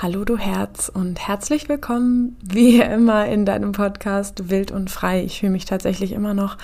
Hallo 0.00 0.24
du 0.24 0.38
Herz 0.38 0.88
und 0.94 1.26
herzlich 1.26 1.68
willkommen 1.68 2.36
wie 2.40 2.80
immer 2.80 3.26
in 3.26 3.44
deinem 3.44 3.72
Podcast 3.72 4.48
Wild 4.48 4.70
und 4.70 4.92
Frei. 4.92 5.24
Ich 5.24 5.40
fühle 5.40 5.50
mich 5.50 5.64
tatsächlich 5.64 6.12
immer 6.12 6.34
noch 6.34 6.56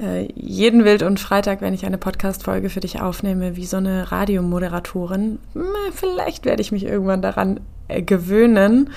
äh, 0.00 0.32
jeden 0.34 0.82
Wild 0.86 1.02
und 1.02 1.20
Freitag, 1.20 1.60
wenn 1.60 1.74
ich 1.74 1.84
eine 1.84 1.98
Podcast-Folge 1.98 2.70
für 2.70 2.80
dich 2.80 3.02
aufnehme, 3.02 3.54
wie 3.54 3.66
so 3.66 3.76
eine 3.76 4.10
Radiomoderatorin. 4.10 5.40
Vielleicht 5.92 6.46
werde 6.46 6.62
ich 6.62 6.72
mich 6.72 6.84
irgendwann 6.84 7.20
daran 7.20 7.60
äh, 7.88 8.00
gewöhnen. 8.00 8.88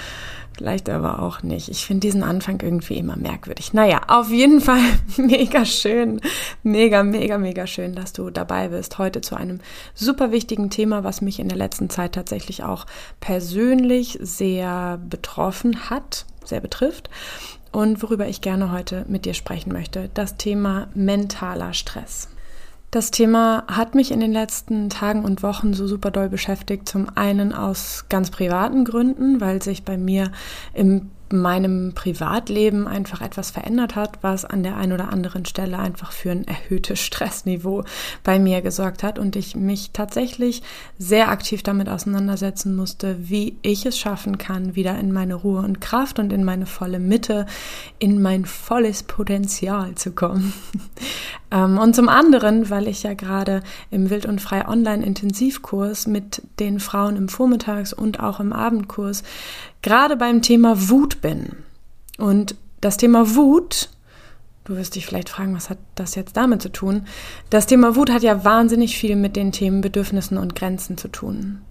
Vielleicht 0.55 0.87
aber 0.89 1.21
auch 1.21 1.41
nicht. 1.41 1.69
Ich 1.69 1.85
finde 1.85 2.01
diesen 2.01 2.21
Anfang 2.21 2.61
irgendwie 2.61 2.97
immer 2.97 3.15
merkwürdig. 3.15 3.73
Naja, 3.73 4.01
auf 4.07 4.29
jeden 4.29 4.61
Fall 4.61 4.81
mega 5.17 5.65
schön, 5.65 6.21
mega, 6.61 7.03
mega, 7.03 7.37
mega 7.37 7.65
schön, 7.65 7.95
dass 7.95 8.13
du 8.13 8.29
dabei 8.29 8.67
bist. 8.67 8.99
Heute 8.99 9.21
zu 9.21 9.35
einem 9.35 9.59
super 9.95 10.31
wichtigen 10.31 10.69
Thema, 10.69 11.03
was 11.03 11.21
mich 11.21 11.39
in 11.39 11.49
der 11.49 11.57
letzten 11.57 11.89
Zeit 11.89 12.13
tatsächlich 12.13 12.63
auch 12.63 12.85
persönlich 13.19 14.19
sehr 14.21 14.99
betroffen 15.09 15.89
hat, 15.89 16.25
sehr 16.45 16.61
betrifft 16.61 17.09
und 17.71 18.03
worüber 18.03 18.27
ich 18.27 18.41
gerne 18.41 18.71
heute 18.71 19.05
mit 19.07 19.25
dir 19.25 19.33
sprechen 19.33 19.73
möchte. 19.73 20.09
Das 20.13 20.37
Thema 20.37 20.87
mentaler 20.93 21.73
Stress. 21.73 22.29
Das 22.93 23.09
Thema 23.09 23.63
hat 23.67 23.95
mich 23.95 24.11
in 24.11 24.19
den 24.19 24.31
letzten 24.31 24.87
Tagen 24.91 25.25
und 25.25 25.41
Wochen 25.41 25.73
so 25.73 25.87
super 25.87 26.11
doll 26.11 26.29
beschäftigt. 26.29 26.87
Zum 26.87 27.07
einen 27.15 27.51
aus 27.51 28.05
ganz 28.07 28.29
privaten 28.29 28.85
Gründen, 28.85 29.41
weil 29.41 29.63
sich 29.63 29.83
bei 29.83 29.97
mir 29.97 30.31
im 30.75 31.09
meinem 31.33 31.93
Privatleben 31.93 32.87
einfach 32.87 33.21
etwas 33.21 33.51
verändert 33.51 33.95
hat, 33.95 34.19
was 34.21 34.45
an 34.45 34.63
der 34.63 34.77
einen 34.77 34.93
oder 34.93 35.09
anderen 35.09 35.45
Stelle 35.45 35.79
einfach 35.79 36.11
für 36.11 36.31
ein 36.31 36.47
erhöhtes 36.47 36.99
Stressniveau 37.03 37.83
bei 38.23 38.39
mir 38.39 38.61
gesorgt 38.61 39.03
hat 39.03 39.19
und 39.19 39.35
ich 39.35 39.55
mich 39.55 39.91
tatsächlich 39.91 40.63
sehr 40.97 41.29
aktiv 41.29 41.63
damit 41.63 41.89
auseinandersetzen 41.89 42.75
musste, 42.75 43.17
wie 43.19 43.57
ich 43.61 43.85
es 43.85 43.97
schaffen 43.97 44.37
kann, 44.37 44.75
wieder 44.75 44.97
in 44.97 45.11
meine 45.11 45.35
Ruhe 45.35 45.59
und 45.59 45.81
Kraft 45.81 46.19
und 46.19 46.31
in 46.31 46.43
meine 46.43 46.65
volle 46.65 46.99
Mitte, 46.99 47.45
in 47.99 48.21
mein 48.21 48.45
volles 48.45 49.03
Potenzial 49.03 49.95
zu 49.95 50.11
kommen. 50.11 50.53
Ähm, 51.53 51.77
und 51.77 51.95
zum 51.95 52.09
anderen, 52.09 52.71
weil 52.71 52.87
ich 52.87 53.03
ja 53.03 53.13
gerade 53.13 53.61
im 53.91 54.09
Wild 54.09 54.25
und 54.25 54.41
Frei 54.41 54.67
Online 54.67 55.05
Intensivkurs 55.05 56.07
mit 56.07 56.41
den 56.59 56.79
Frauen 56.79 57.15
im 57.15 57.27
Vormittags- 57.29 57.93
und 57.93 58.19
auch 58.19 58.39
im 58.39 58.51
Abendkurs 58.51 59.23
gerade 59.83 60.17
beim 60.17 60.41
Thema 60.41 60.89
Wut 60.89 61.21
bin. 61.21 61.57
Und 62.17 62.55
das 62.81 62.97
Thema 62.97 63.35
Wut, 63.35 63.89
du 64.63 64.75
wirst 64.75 64.95
dich 64.95 65.05
vielleicht 65.05 65.29
fragen, 65.29 65.55
was 65.55 65.69
hat 65.69 65.77
das 65.93 66.15
jetzt 66.15 66.35
damit 66.35 66.63
zu 66.63 66.69
tun? 66.69 67.05
Das 67.51 67.67
Thema 67.67 67.95
Wut 67.95 68.09
hat 68.09 68.23
ja 68.23 68.43
wahnsinnig 68.43 68.97
viel 68.97 69.15
mit 69.15 69.35
den 69.35 69.51
Themen 69.51 69.81
Bedürfnissen 69.81 70.37
und 70.37 70.55
Grenzen 70.55 70.97
zu 70.97 71.09
tun. 71.09 71.61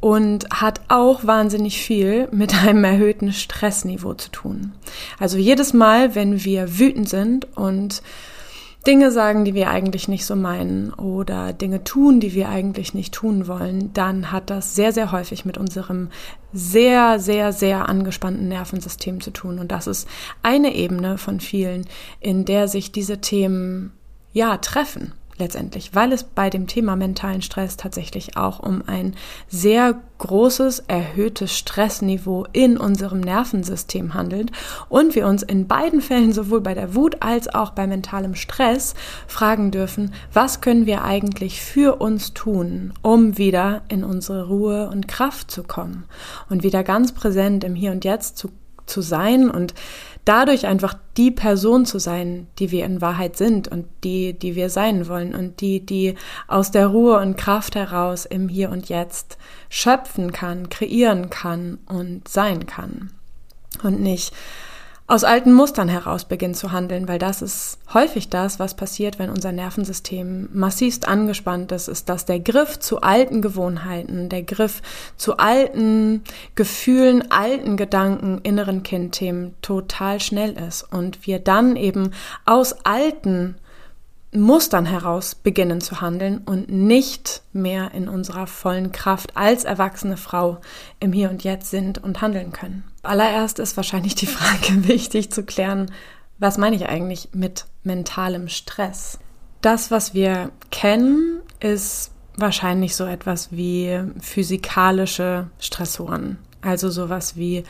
Und 0.00 0.48
hat 0.50 0.80
auch 0.86 1.26
wahnsinnig 1.26 1.82
viel 1.82 2.28
mit 2.30 2.54
einem 2.54 2.84
erhöhten 2.84 3.32
Stressniveau 3.32 4.14
zu 4.14 4.30
tun. 4.30 4.72
Also 5.18 5.36
jedes 5.38 5.74
Mal, 5.74 6.14
wenn 6.14 6.44
wir 6.44 6.78
wütend 6.78 7.08
sind 7.08 7.48
und 7.56 8.02
Dinge 8.86 9.10
sagen, 9.10 9.44
die 9.44 9.54
wir 9.54 9.70
eigentlich 9.70 10.08
nicht 10.08 10.24
so 10.24 10.36
meinen 10.36 10.92
oder 10.94 11.52
Dinge 11.52 11.84
tun, 11.84 12.20
die 12.20 12.32
wir 12.32 12.48
eigentlich 12.48 12.94
nicht 12.94 13.12
tun 13.12 13.46
wollen, 13.46 13.92
dann 13.92 14.32
hat 14.32 14.50
das 14.50 14.74
sehr, 14.74 14.92
sehr 14.92 15.12
häufig 15.12 15.44
mit 15.44 15.58
unserem 15.58 16.08
sehr, 16.52 17.18
sehr, 17.18 17.52
sehr 17.52 17.88
angespannten 17.88 18.48
Nervensystem 18.48 19.20
zu 19.20 19.30
tun. 19.30 19.58
Und 19.58 19.72
das 19.72 19.86
ist 19.86 20.08
eine 20.42 20.74
Ebene 20.74 21.18
von 21.18 21.40
vielen, 21.40 21.86
in 22.20 22.44
der 22.44 22.68
sich 22.68 22.92
diese 22.92 23.20
Themen 23.20 23.92
ja 24.32 24.56
treffen 24.58 25.12
letztendlich, 25.38 25.94
weil 25.94 26.12
es 26.12 26.24
bei 26.24 26.50
dem 26.50 26.66
Thema 26.66 26.96
mentalen 26.96 27.42
Stress 27.42 27.76
tatsächlich 27.76 28.36
auch 28.36 28.60
um 28.60 28.82
ein 28.86 29.14
sehr 29.48 30.00
großes, 30.18 30.84
erhöhtes 30.88 31.56
Stressniveau 31.56 32.46
in 32.52 32.76
unserem 32.76 33.20
Nervensystem 33.20 34.14
handelt 34.14 34.50
und 34.88 35.14
wir 35.14 35.26
uns 35.26 35.42
in 35.42 35.68
beiden 35.68 36.00
Fällen, 36.00 36.32
sowohl 36.32 36.60
bei 36.60 36.74
der 36.74 36.94
Wut 36.94 37.18
als 37.20 37.52
auch 37.54 37.70
bei 37.70 37.86
mentalem 37.86 38.34
Stress, 38.34 38.94
fragen 39.26 39.70
dürfen, 39.70 40.12
was 40.32 40.60
können 40.60 40.86
wir 40.86 41.04
eigentlich 41.04 41.62
für 41.62 42.00
uns 42.00 42.34
tun, 42.34 42.92
um 43.02 43.38
wieder 43.38 43.82
in 43.88 44.04
unsere 44.04 44.48
Ruhe 44.48 44.88
und 44.88 45.08
Kraft 45.08 45.50
zu 45.50 45.62
kommen 45.62 46.04
und 46.48 46.62
wieder 46.62 46.82
ganz 46.82 47.12
präsent 47.12 47.64
im 47.64 47.74
Hier 47.74 47.92
und 47.92 48.04
Jetzt 48.04 48.36
zu, 48.36 48.50
zu 48.88 49.00
sein 49.00 49.50
und 49.50 49.74
dadurch 50.24 50.66
einfach 50.66 50.94
die 51.16 51.30
Person 51.30 51.86
zu 51.86 51.98
sein, 51.98 52.48
die 52.58 52.70
wir 52.70 52.84
in 52.84 53.00
Wahrheit 53.00 53.36
sind 53.36 53.68
und 53.68 53.86
die, 54.04 54.34
die 54.34 54.54
wir 54.54 54.68
sein 54.68 55.08
wollen 55.08 55.34
und 55.34 55.60
die, 55.60 55.80
die 55.80 56.16
aus 56.46 56.70
der 56.70 56.88
Ruhe 56.88 57.18
und 57.18 57.36
Kraft 57.36 57.74
heraus 57.74 58.26
im 58.26 58.48
Hier 58.48 58.70
und 58.70 58.88
Jetzt 58.88 59.38
schöpfen 59.70 60.32
kann, 60.32 60.68
kreieren 60.68 61.30
kann 61.30 61.78
und 61.86 62.28
sein 62.28 62.66
kann. 62.66 63.10
Und 63.82 64.00
nicht 64.00 64.34
aus 65.10 65.24
alten 65.24 65.54
Mustern 65.54 65.88
heraus 65.88 66.26
beginnen 66.26 66.54
zu 66.54 66.70
handeln, 66.70 67.08
weil 67.08 67.18
das 67.18 67.40
ist 67.40 67.78
häufig 67.94 68.28
das, 68.28 68.58
was 68.58 68.74
passiert, 68.74 69.18
wenn 69.18 69.30
unser 69.30 69.52
Nervensystem 69.52 70.50
massivst 70.52 71.08
angespannt 71.08 71.72
ist, 71.72 71.88
ist, 71.88 72.10
dass 72.10 72.26
der 72.26 72.40
Griff 72.40 72.78
zu 72.78 73.00
alten 73.00 73.40
Gewohnheiten, 73.40 74.28
der 74.28 74.42
Griff 74.42 74.82
zu 75.16 75.38
alten 75.38 76.22
Gefühlen, 76.56 77.30
alten 77.30 77.78
Gedanken, 77.78 78.40
inneren 78.42 78.82
Kindthemen 78.82 79.54
total 79.62 80.20
schnell 80.20 80.52
ist 80.68 80.82
und 80.92 81.26
wir 81.26 81.38
dann 81.38 81.76
eben 81.76 82.12
aus 82.44 82.84
alten 82.84 83.56
Mustern 84.32 84.84
heraus 84.84 85.34
beginnen 85.34 85.80
zu 85.80 86.00
handeln 86.00 86.38
und 86.44 86.70
nicht 86.70 87.42
mehr 87.52 87.92
in 87.92 88.08
unserer 88.08 88.46
vollen 88.46 88.92
Kraft 88.92 89.36
als 89.36 89.64
erwachsene 89.64 90.16
Frau 90.16 90.60
im 91.00 91.12
Hier 91.12 91.30
und 91.30 91.44
Jetzt 91.44 91.70
sind 91.70 92.02
und 92.02 92.20
handeln 92.20 92.52
können. 92.52 92.84
Allererst 93.02 93.58
ist 93.58 93.76
wahrscheinlich 93.76 94.14
die 94.14 94.26
Frage 94.26 94.86
wichtig 94.88 95.30
zu 95.30 95.44
klären, 95.44 95.90
was 96.38 96.58
meine 96.58 96.76
ich 96.76 96.88
eigentlich 96.88 97.30
mit 97.32 97.66
mentalem 97.82 98.48
Stress? 98.48 99.18
Das, 99.60 99.90
was 99.90 100.14
wir 100.14 100.52
kennen, 100.70 101.40
ist 101.58 102.12
wahrscheinlich 102.36 102.94
so 102.94 103.04
etwas 103.04 103.50
wie 103.50 104.00
physikalische 104.20 105.48
Stressoren. 105.58 106.38
Also 106.60 106.90
sowas 106.90 107.36
wie 107.36 107.64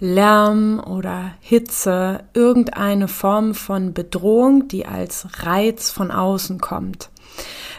Lärm 0.00 0.80
oder 0.80 1.32
Hitze, 1.40 2.24
irgendeine 2.32 3.06
Form 3.06 3.54
von 3.54 3.92
Bedrohung, 3.92 4.66
die 4.66 4.86
als 4.86 5.44
Reiz 5.44 5.90
von 5.90 6.10
außen 6.10 6.58
kommt. 6.58 7.10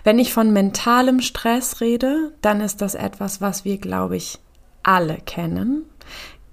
Wenn 0.03 0.19
ich 0.19 0.31
von 0.33 0.53
mentalem 0.53 1.19
Stress 1.19 1.81
rede, 1.81 2.31
dann 2.41 2.61
ist 2.61 2.81
das 2.81 2.95
etwas, 2.95 3.41
was 3.41 3.65
wir, 3.65 3.77
glaube 3.77 4.17
ich, 4.17 4.39
alle 4.83 5.17
kennen. 5.17 5.83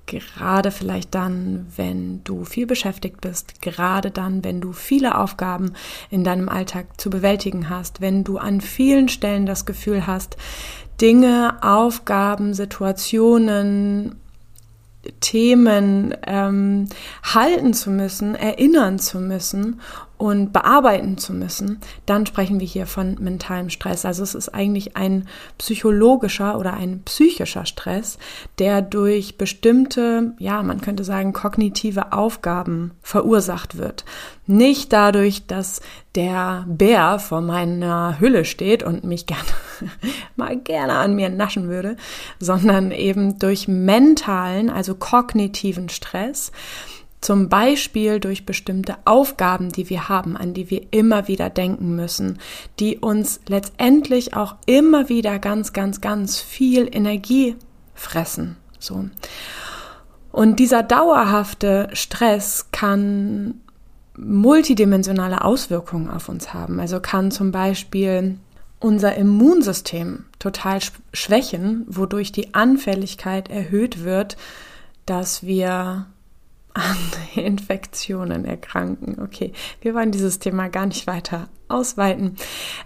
Gerade 0.06 0.70
vielleicht 0.70 1.14
dann, 1.14 1.66
wenn 1.76 2.24
du 2.24 2.46
viel 2.46 2.66
beschäftigt 2.66 3.20
bist, 3.20 3.60
gerade 3.60 4.10
dann, 4.10 4.42
wenn 4.42 4.62
du 4.62 4.72
viele 4.72 5.18
Aufgaben 5.18 5.74
in 6.08 6.24
deinem 6.24 6.48
Alltag 6.48 6.98
zu 6.98 7.10
bewältigen 7.10 7.68
hast, 7.68 8.00
wenn 8.00 8.24
du 8.24 8.38
an 8.38 8.62
vielen 8.62 9.10
Stellen 9.10 9.44
das 9.44 9.66
Gefühl 9.66 10.06
hast, 10.06 10.38
Dinge, 10.98 11.58
Aufgaben, 11.62 12.54
Situationen 12.54 14.16
Themen 15.20 16.14
ähm, 16.26 16.88
halten 17.22 17.72
zu 17.74 17.91
müssen, 17.91 18.34
erinnern 18.34 18.98
zu 18.98 19.19
müssen 19.20 19.80
und 20.18 20.52
bearbeiten 20.52 21.16
zu 21.16 21.32
müssen, 21.32 21.78
dann 22.04 22.26
sprechen 22.26 22.58
wir 22.58 22.66
hier 22.66 22.86
von 22.86 23.16
mentalem 23.20 23.70
Stress. 23.70 24.04
Also 24.04 24.24
es 24.24 24.34
ist 24.34 24.48
eigentlich 24.48 24.96
ein 24.96 25.28
psychologischer 25.58 26.58
oder 26.58 26.74
ein 26.74 27.02
psychischer 27.04 27.64
Stress, 27.64 28.18
der 28.58 28.82
durch 28.82 29.38
bestimmte, 29.38 30.34
ja, 30.38 30.62
man 30.62 30.80
könnte 30.80 31.04
sagen, 31.04 31.32
kognitive 31.32 32.12
Aufgaben 32.12 32.92
verursacht 33.00 33.78
wird. 33.78 34.04
Nicht 34.46 34.92
dadurch, 34.92 35.46
dass 35.46 35.80
der 36.16 36.64
Bär 36.66 37.20
vor 37.20 37.40
meiner 37.40 38.18
Hülle 38.18 38.44
steht 38.44 38.82
und 38.82 39.04
mich 39.04 39.26
gerne, 39.26 39.42
mal 40.36 40.56
gerne 40.56 40.94
an 40.94 41.14
mir 41.14 41.28
naschen 41.28 41.68
würde, 41.68 41.96
sondern 42.40 42.90
eben 42.90 43.38
durch 43.38 43.68
mentalen, 43.68 44.68
also 44.68 44.96
kognitiven 44.96 45.88
Stress, 45.88 46.50
zum 47.20 47.48
Beispiel 47.48 48.20
durch 48.20 48.47
bestimmte 48.47 48.97
Aufgaben, 49.04 49.70
die 49.70 49.91
wir 49.91 50.09
haben, 50.09 50.36
an 50.36 50.54
die 50.54 50.70
wir 50.70 50.86
immer 50.92 51.28
wieder 51.28 51.50
denken 51.50 51.97
müssen, 51.97 52.38
die 52.78 52.98
uns 52.98 53.41
letztendlich 53.48 54.34
auch 54.34 54.56
immer 54.66 55.09
wieder 55.09 55.38
ganz, 55.38 55.72
ganz, 55.72 56.00
ganz 56.00 56.41
viel 56.41 56.88
Energie 56.91 57.56
fressen. 57.94 58.56
So. 58.78 59.06
Und 60.30 60.60
dieser 60.60 60.82
dauerhafte 60.82 61.88
Stress 61.92 62.66
kann 62.70 63.60
multidimensionale 64.16 65.42
Auswirkungen 65.44 66.10
auf 66.10 66.28
uns 66.28 66.53
haben. 66.53 66.80
Also 66.80 67.00
kann 67.00 67.30
zum 67.30 67.50
Beispiel 67.50 68.38
unser 68.80 69.16
Immunsystem 69.16 70.24
total 70.38 70.78
schwächen, 71.12 71.84
wodurch 71.88 72.30
die 72.30 72.54
Anfälligkeit 72.54 73.50
erhöht 73.50 74.04
wird, 74.04 74.36
dass 75.06 75.44
wir 75.44 76.06
an 76.74 76.97
Infektionen 77.34 78.44
erkranken. 78.44 79.20
Okay, 79.22 79.53
wir 79.80 79.94
wollen 79.94 80.12
dieses 80.12 80.38
Thema 80.38 80.68
gar 80.68 80.86
nicht 80.86 81.06
weiter 81.06 81.48
ausweiten. 81.68 82.36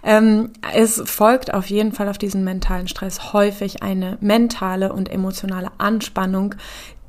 Ähm, 0.03 0.51
es 0.73 1.01
folgt 1.05 1.53
auf 1.53 1.69
jeden 1.69 1.93
Fall 1.93 2.09
auf 2.09 2.17
diesen 2.17 2.43
mentalen 2.43 2.87
Stress 2.87 3.33
häufig 3.33 3.81
eine 3.81 4.17
mentale 4.21 4.91
und 4.91 5.09
emotionale 5.09 5.71
Anspannung, 5.77 6.55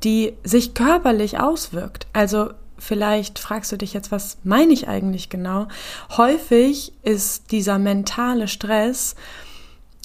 die 0.03 0.33
sich 0.43 0.73
körperlich 0.73 1.39
auswirkt. 1.39 2.07
Also 2.13 2.51
vielleicht 2.77 3.39
fragst 3.39 3.71
du 3.71 3.77
dich 3.77 3.93
jetzt, 3.93 4.11
was 4.11 4.37
meine 4.43 4.73
ich 4.73 4.87
eigentlich 4.87 5.29
genau? 5.29 5.67
Häufig 6.15 6.93
ist 7.03 7.51
dieser 7.51 7.79
mentale 7.79 8.47
Stress 8.47 9.15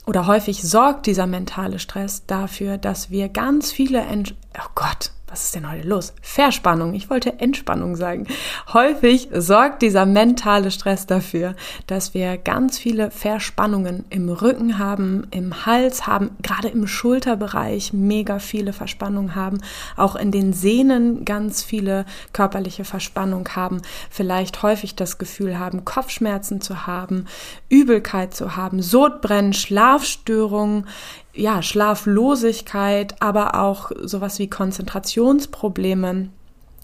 oder 0.06 0.26
häufig 0.26 0.62
sorgt 0.62 1.06
dieser 1.06 1.26
mentale 1.26 1.78
Stress 1.78 2.26
dafür, 2.26 2.78
dass 2.78 3.10
wir 3.10 3.28
ganz 3.28 3.70
viele, 3.70 4.00
Ent 4.00 4.34
oh 4.58 4.70
Gott, 4.74 5.12
was 5.30 5.44
ist 5.44 5.54
denn 5.54 5.70
heute 5.70 5.86
los? 5.86 6.12
Verspannung. 6.22 6.94
Ich 6.94 7.08
wollte 7.08 7.38
Entspannung 7.38 7.94
sagen. 7.94 8.26
Häufig 8.72 9.28
sorgt 9.32 9.82
dieser 9.82 10.04
mentale 10.04 10.72
Stress 10.72 11.06
dafür, 11.06 11.54
dass 11.86 12.14
wir 12.14 12.36
ganz 12.36 12.78
viele 12.78 13.12
Verspannungen 13.12 14.04
im 14.10 14.28
Rücken 14.28 14.78
haben, 14.78 15.28
im 15.30 15.66
Hals 15.66 16.08
haben, 16.08 16.30
gerade 16.42 16.68
im 16.68 16.88
Schulterbereich 16.88 17.92
mega 17.92 18.40
viele 18.40 18.72
Verspannungen 18.72 19.36
haben, 19.36 19.58
auch 19.96 20.16
in 20.16 20.32
den 20.32 20.52
Sehnen 20.52 21.24
ganz 21.24 21.62
viele 21.62 22.06
körperliche 22.32 22.84
Verspannung 22.84 23.48
haben, 23.54 23.82
vielleicht 24.10 24.64
häufig 24.64 24.96
das 24.96 25.18
Gefühl 25.18 25.60
haben, 25.60 25.84
Kopfschmerzen 25.84 26.60
zu 26.60 26.88
haben, 26.88 27.26
Übelkeit 27.68 28.34
zu 28.34 28.56
haben, 28.56 28.82
Sodbrennen, 28.82 29.52
Schlafstörungen, 29.52 30.86
ja, 31.34 31.62
Schlaflosigkeit, 31.62 33.14
aber 33.20 33.60
auch 33.60 33.90
sowas 34.02 34.38
wie 34.38 34.48
Konzentrationsprobleme. 34.48 36.28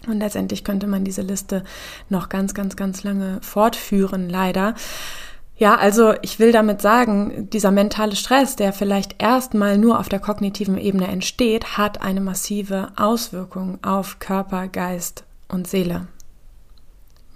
Und 0.07 0.19
letztendlich 0.21 0.63
könnte 0.63 0.87
man 0.87 1.05
diese 1.05 1.23
Liste 1.23 1.65
noch 2.09 2.29
ganz, 2.29 2.55
ganz, 2.55 2.77
ganz 2.77 3.03
lange 3.03 3.39
fortführen, 3.43 4.29
leider. 4.29 4.75
Ja, 5.59 5.77
also 5.77 6.13
ich 6.21 6.39
will 6.39 6.53
damit 6.53 6.83
sagen, 6.83 7.49
dieser 7.51 7.71
mentale 7.71 8.15
Stress, 8.15 8.57
der 8.57 8.75
vielleicht 8.75 9.23
erstmal 9.23 9.79
nur 9.79 9.99
auf 9.99 10.09
der 10.09 10.21
kognitiven 10.21 10.77
Ebene 10.77 11.09
entsteht, 11.09 11.79
hat 11.79 12.03
eine 12.03 12.21
massive 12.21 12.89
Auswirkung 12.97 13.79
auf 13.83 14.19
Körper, 14.19 14.69
Geist 14.69 15.25
und 15.49 15.67
Seele. 15.67 16.09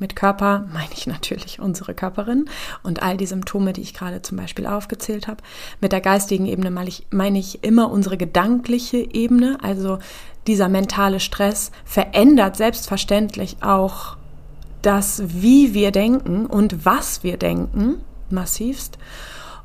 Mit 0.01 0.17
Körper 0.17 0.65
meine 0.73 0.93
ich 0.95 1.07
natürlich 1.07 1.61
unsere 1.61 1.95
Körperin 1.95 2.47
und 2.83 3.03
all 3.03 3.19
die 3.19 3.27
Symptome, 3.27 3.75
die 3.75 3.83
ich 3.83 3.93
gerade 3.93 4.23
zum 4.23 4.39
Beispiel 4.39 4.67
aufgezählt 4.67 5.29
habe. 5.29 5.43
Mit 5.83 5.93
der 5.93 6.01
geistigen 6.01 6.47
Ebene 6.47 6.71
meine 6.71 6.89
ich, 6.89 7.07
meine 7.11 7.39
ich 7.39 7.63
immer 7.63 7.91
unsere 7.91 8.17
gedankliche 8.17 8.97
Ebene. 8.97 9.59
Also 9.63 9.99
dieser 10.47 10.71
mentale 10.71 11.21
Stress 11.21 11.71
verändert 11.85 12.57
selbstverständlich 12.57 13.59
auch 13.61 14.17
das, 14.81 15.23
wie 15.27 15.75
wir 15.75 15.91
denken 15.91 16.47
und 16.47 16.87
was 16.87 17.23
wir 17.23 17.37
denken, 17.37 18.01
massivst. 18.31 18.97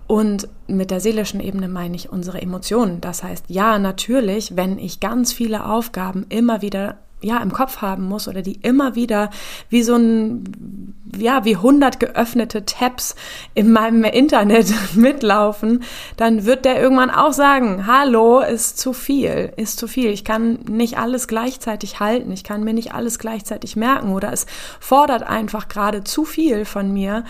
Und 0.05 0.49
mit 0.67 0.91
der 0.91 0.99
seelischen 0.99 1.39
Ebene 1.39 1.69
meine 1.69 1.95
ich 1.95 2.09
unsere 2.09 2.41
Emotionen. 2.41 2.99
Das 2.99 3.23
heißt, 3.23 3.45
ja, 3.47 3.79
natürlich, 3.79 4.57
wenn 4.57 4.77
ich 4.77 4.99
ganz 4.99 5.31
viele 5.31 5.65
Aufgaben 5.65 6.25
immer 6.27 6.61
wieder 6.61 6.97
ja 7.25 7.39
im 7.39 7.51
Kopf 7.51 7.81
haben 7.81 8.03
muss 8.07 8.27
oder 8.27 8.41
die 8.41 8.59
immer 8.61 8.95
wieder 8.95 9.29
wie 9.69 9.83
so 9.83 9.95
ein 9.95 10.95
ja 11.17 11.45
wie 11.45 11.55
100 11.55 11.99
geöffnete 11.99 12.65
Tabs 12.65 13.15
in 13.53 13.71
meinem 13.71 14.03
Internet 14.03 14.67
mitlaufen, 14.95 15.83
dann 16.17 16.45
wird 16.45 16.65
der 16.65 16.81
irgendwann 16.81 17.09
auch 17.09 17.33
sagen, 17.33 17.87
hallo, 17.87 18.41
ist 18.41 18.79
zu 18.79 18.93
viel, 18.93 19.53
ist 19.55 19.79
zu 19.79 19.87
viel. 19.87 20.09
Ich 20.09 20.23
kann 20.23 20.59
nicht 20.69 20.97
alles 20.97 21.27
gleichzeitig 21.27 21.99
halten, 21.99 22.31
ich 22.31 22.43
kann 22.43 22.63
mir 22.63 22.73
nicht 22.73 22.93
alles 22.93 23.19
gleichzeitig 23.19 23.75
merken 23.75 24.11
oder 24.11 24.31
es 24.33 24.45
fordert 24.79 25.23
einfach 25.23 25.67
gerade 25.67 26.03
zu 26.03 26.25
viel 26.25 26.65
von 26.65 26.91
mir, 26.91 27.23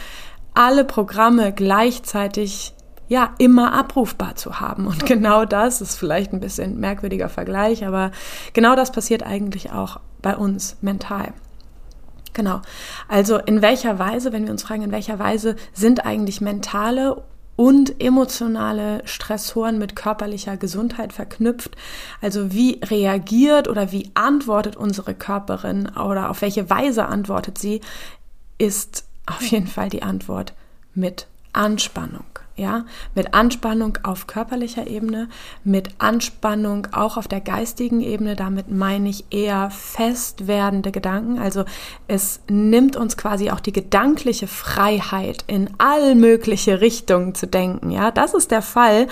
alle 0.53 0.85
Programme 0.85 1.51
gleichzeitig 1.53 2.74
ja, 3.07 3.33
immer 3.37 3.73
abrufbar 3.73 4.35
zu 4.35 4.59
haben. 4.59 4.87
Und 4.87 5.05
genau 5.05 5.45
das 5.45 5.81
ist 5.81 5.97
vielleicht 5.97 6.33
ein 6.33 6.39
bisschen 6.39 6.79
merkwürdiger 6.79 7.29
Vergleich, 7.29 7.85
aber 7.85 8.11
genau 8.53 8.75
das 8.75 8.91
passiert 8.91 9.23
eigentlich 9.23 9.71
auch 9.71 9.99
bei 10.21 10.35
uns 10.35 10.77
mental. 10.81 11.33
Genau. 12.33 12.61
Also 13.07 13.37
in 13.37 13.61
welcher 13.61 13.97
Weise, 13.97 14.33
wenn 14.33 14.43
wir 14.43 14.51
uns 14.51 14.63
fragen, 14.63 14.83
in 14.83 14.91
welcher 14.91 15.19
Weise 15.19 15.55
sind 15.73 16.05
eigentlich 16.05 16.41
mentale 16.41 17.23
und 17.55 18.01
emotionale 18.01 19.01
Stressoren 19.05 19.77
mit 19.77 19.95
körperlicher 19.95 20.57
Gesundheit 20.57 21.13
verknüpft. 21.13 21.77
Also 22.21 22.51
wie 22.51 22.81
reagiert 22.83 23.69
oder 23.69 23.93
wie 23.93 24.11
antwortet 24.13 24.75
unsere 24.75 25.13
Körperin 25.13 25.87
oder 25.95 26.29
auf 26.29 26.41
welche 26.41 26.69
Weise 26.69 27.05
antwortet 27.05 27.57
sie, 27.57 27.79
ist 28.57 29.05
auf 29.25 29.43
jeden 29.43 29.67
Fall 29.67 29.89
die 29.89 30.03
Antwort 30.03 30.53
mit 30.93 31.27
Anspannung 31.53 32.25
ja, 32.57 32.85
mit 33.13 33.33
Anspannung 33.33 33.97
auf 34.03 34.27
körperlicher 34.27 34.87
Ebene, 34.87 35.27
mit 35.63 35.89
Anspannung 35.97 36.87
auch 36.93 37.17
auf 37.17 37.27
der 37.27 37.41
geistigen 37.41 37.99
Ebene, 37.99 38.35
damit 38.35 38.71
meine 38.71 39.09
ich 39.09 39.25
eher 39.29 39.69
fest 39.71 40.47
werdende 40.47 40.91
Gedanken, 40.91 41.37
also 41.37 41.65
es 42.07 42.39
nimmt 42.49 42.95
uns 42.95 43.17
quasi 43.17 43.51
auch 43.51 43.59
die 43.59 43.73
gedankliche 43.73 44.47
Freiheit 44.47 45.43
in 45.47 45.69
all 45.79 46.15
mögliche 46.15 46.79
Richtungen 46.79 47.35
zu 47.35 47.45
denken, 47.45 47.91
ja, 47.91 48.11
das 48.11 48.33
ist 48.33 48.51
der 48.51 48.61
Fall, 48.61 49.07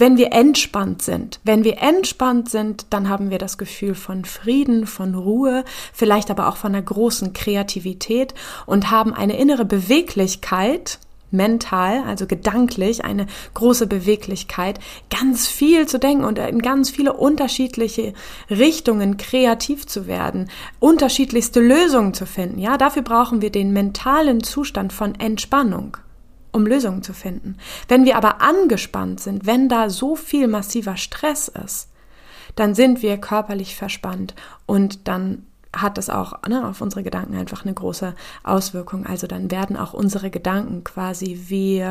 wenn 0.00 0.16
wir 0.16 0.32
entspannt 0.32 1.02
sind. 1.02 1.40
Wenn 1.44 1.62
wir 1.62 1.78
entspannt 1.78 2.48
sind, 2.48 2.86
dann 2.90 3.08
haben 3.08 3.30
wir 3.30 3.38
das 3.38 3.58
Gefühl 3.58 3.94
von 3.94 4.24
Frieden, 4.24 4.86
von 4.86 5.14
Ruhe, 5.14 5.62
vielleicht 5.92 6.30
aber 6.30 6.48
auch 6.48 6.56
von 6.56 6.74
einer 6.74 6.82
großen 6.82 7.34
Kreativität 7.34 8.34
und 8.64 8.90
haben 8.90 9.12
eine 9.12 9.36
innere 9.36 9.66
Beweglichkeit, 9.66 10.98
mental, 11.30 12.02
also 12.04 12.26
gedanklich, 12.26 13.04
eine 13.04 13.26
große 13.54 13.86
Beweglichkeit, 13.86 14.80
ganz 15.10 15.46
viel 15.46 15.86
zu 15.86 15.98
denken 15.98 16.24
und 16.24 16.38
in 16.38 16.60
ganz 16.60 16.90
viele 16.90 17.12
unterschiedliche 17.12 18.14
Richtungen 18.48 19.16
kreativ 19.16 19.86
zu 19.86 20.06
werden, 20.06 20.50
unterschiedlichste 20.78 21.60
Lösungen 21.60 22.14
zu 22.14 22.26
finden. 22.26 22.58
Ja, 22.58 22.76
dafür 22.76 23.02
brauchen 23.02 23.42
wir 23.42 23.50
den 23.50 23.72
mentalen 23.72 24.42
Zustand 24.42 24.92
von 24.92 25.14
Entspannung 25.14 25.96
um 26.52 26.66
Lösungen 26.66 27.04
zu 27.04 27.12
finden. 27.12 27.56
Wenn 27.86 28.04
wir 28.04 28.16
aber 28.16 28.40
angespannt 28.40 29.20
sind, 29.20 29.46
wenn 29.46 29.68
da 29.68 29.88
so 29.88 30.16
viel 30.16 30.48
massiver 30.48 30.96
Stress 30.96 31.46
ist, 31.46 31.88
dann 32.56 32.74
sind 32.74 33.02
wir 33.02 33.18
körperlich 33.18 33.76
verspannt 33.76 34.34
und 34.66 35.06
dann 35.06 35.46
hat 35.74 35.98
das 35.98 36.10
auch 36.10 36.42
ne, 36.48 36.66
auf 36.66 36.80
unsere 36.80 37.02
Gedanken 37.02 37.36
einfach 37.36 37.64
eine 37.64 37.74
große 37.74 38.14
Auswirkung. 38.42 39.06
Also 39.06 39.26
dann 39.26 39.50
werden 39.50 39.76
auch 39.76 39.92
unsere 39.92 40.30
Gedanken 40.30 40.84
quasi 40.84 41.44
wie 41.48 41.86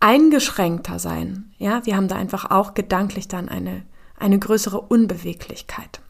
eingeschränkter 0.00 0.98
sein. 0.98 1.52
Ja, 1.58 1.84
wir 1.84 1.96
haben 1.96 2.08
da 2.08 2.16
einfach 2.16 2.50
auch 2.50 2.74
gedanklich 2.74 3.28
dann 3.28 3.48
eine, 3.48 3.82
eine 4.18 4.38
größere 4.38 4.80
Unbeweglichkeit. 4.80 6.00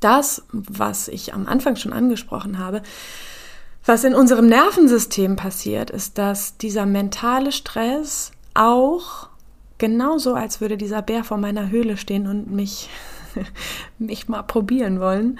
Das, 0.00 0.42
was 0.52 1.08
ich 1.08 1.32
am 1.32 1.46
Anfang 1.46 1.76
schon 1.76 1.92
angesprochen 1.92 2.58
habe, 2.58 2.82
was 3.86 4.04
in 4.04 4.14
unserem 4.14 4.46
Nervensystem 4.46 5.36
passiert, 5.36 5.90
ist, 5.90 6.16
dass 6.18 6.56
dieser 6.56 6.86
mentale 6.86 7.52
Stress 7.52 8.32
auch 8.54 9.28
genauso, 9.78 10.34
als 10.34 10.60
würde 10.60 10.76
dieser 10.76 11.02
Bär 11.02 11.24
vor 11.24 11.36
meiner 11.36 11.68
Höhle 11.68 11.96
stehen 11.96 12.26
und 12.26 12.50
mich 12.50 12.88
mich 13.98 14.28
mal 14.28 14.42
probieren 14.42 15.00
wollen. 15.00 15.38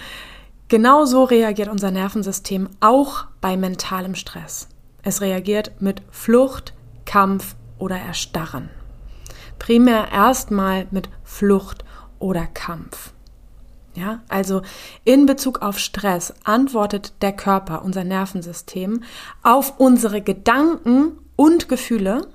Genauso 0.69 1.25
reagiert 1.25 1.69
unser 1.69 1.91
Nervensystem 1.91 2.69
auch 2.81 3.27
bei 3.41 3.57
mentalem 3.57 4.15
Stress. 4.15 4.69
Es 5.03 5.21
reagiert 5.21 5.73
mit 5.81 6.03
Flucht, 6.11 6.73
Kampf 7.05 7.55
oder 7.79 7.97
Erstarren. 7.97 8.71
Primär 9.59 10.11
erstmal 10.11 10.87
mit 10.91 11.11
Flucht 11.23 11.85
oder 12.19 12.47
Kampf. 12.47 13.13
Ja, 13.95 14.23
also 14.29 14.63
in 15.05 15.27
Bezug 15.27 15.63
auf 15.63 15.79
Stress 15.79 16.35
antwortet 16.43 17.13
der 17.23 17.33
Körper, 17.33 17.85
unser 17.85 18.03
Nervensystem, 18.03 19.05
auf 19.43 19.79
unsere 19.79 20.21
Gedanken 20.21 21.13
und 21.37 21.69
Gefühle 21.69 22.27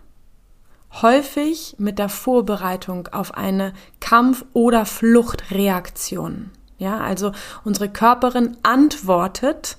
häufig 0.91 1.75
mit 1.77 1.99
der 1.99 2.09
Vorbereitung 2.09 3.07
auf 3.07 3.35
eine 3.35 3.73
Kampf- 3.99 4.45
oder 4.53 4.85
Fluchtreaktion. 4.85 6.51
Ja, 6.77 6.99
also 6.99 7.31
unsere 7.63 7.89
Körperin 7.89 8.57
antwortet 8.63 9.77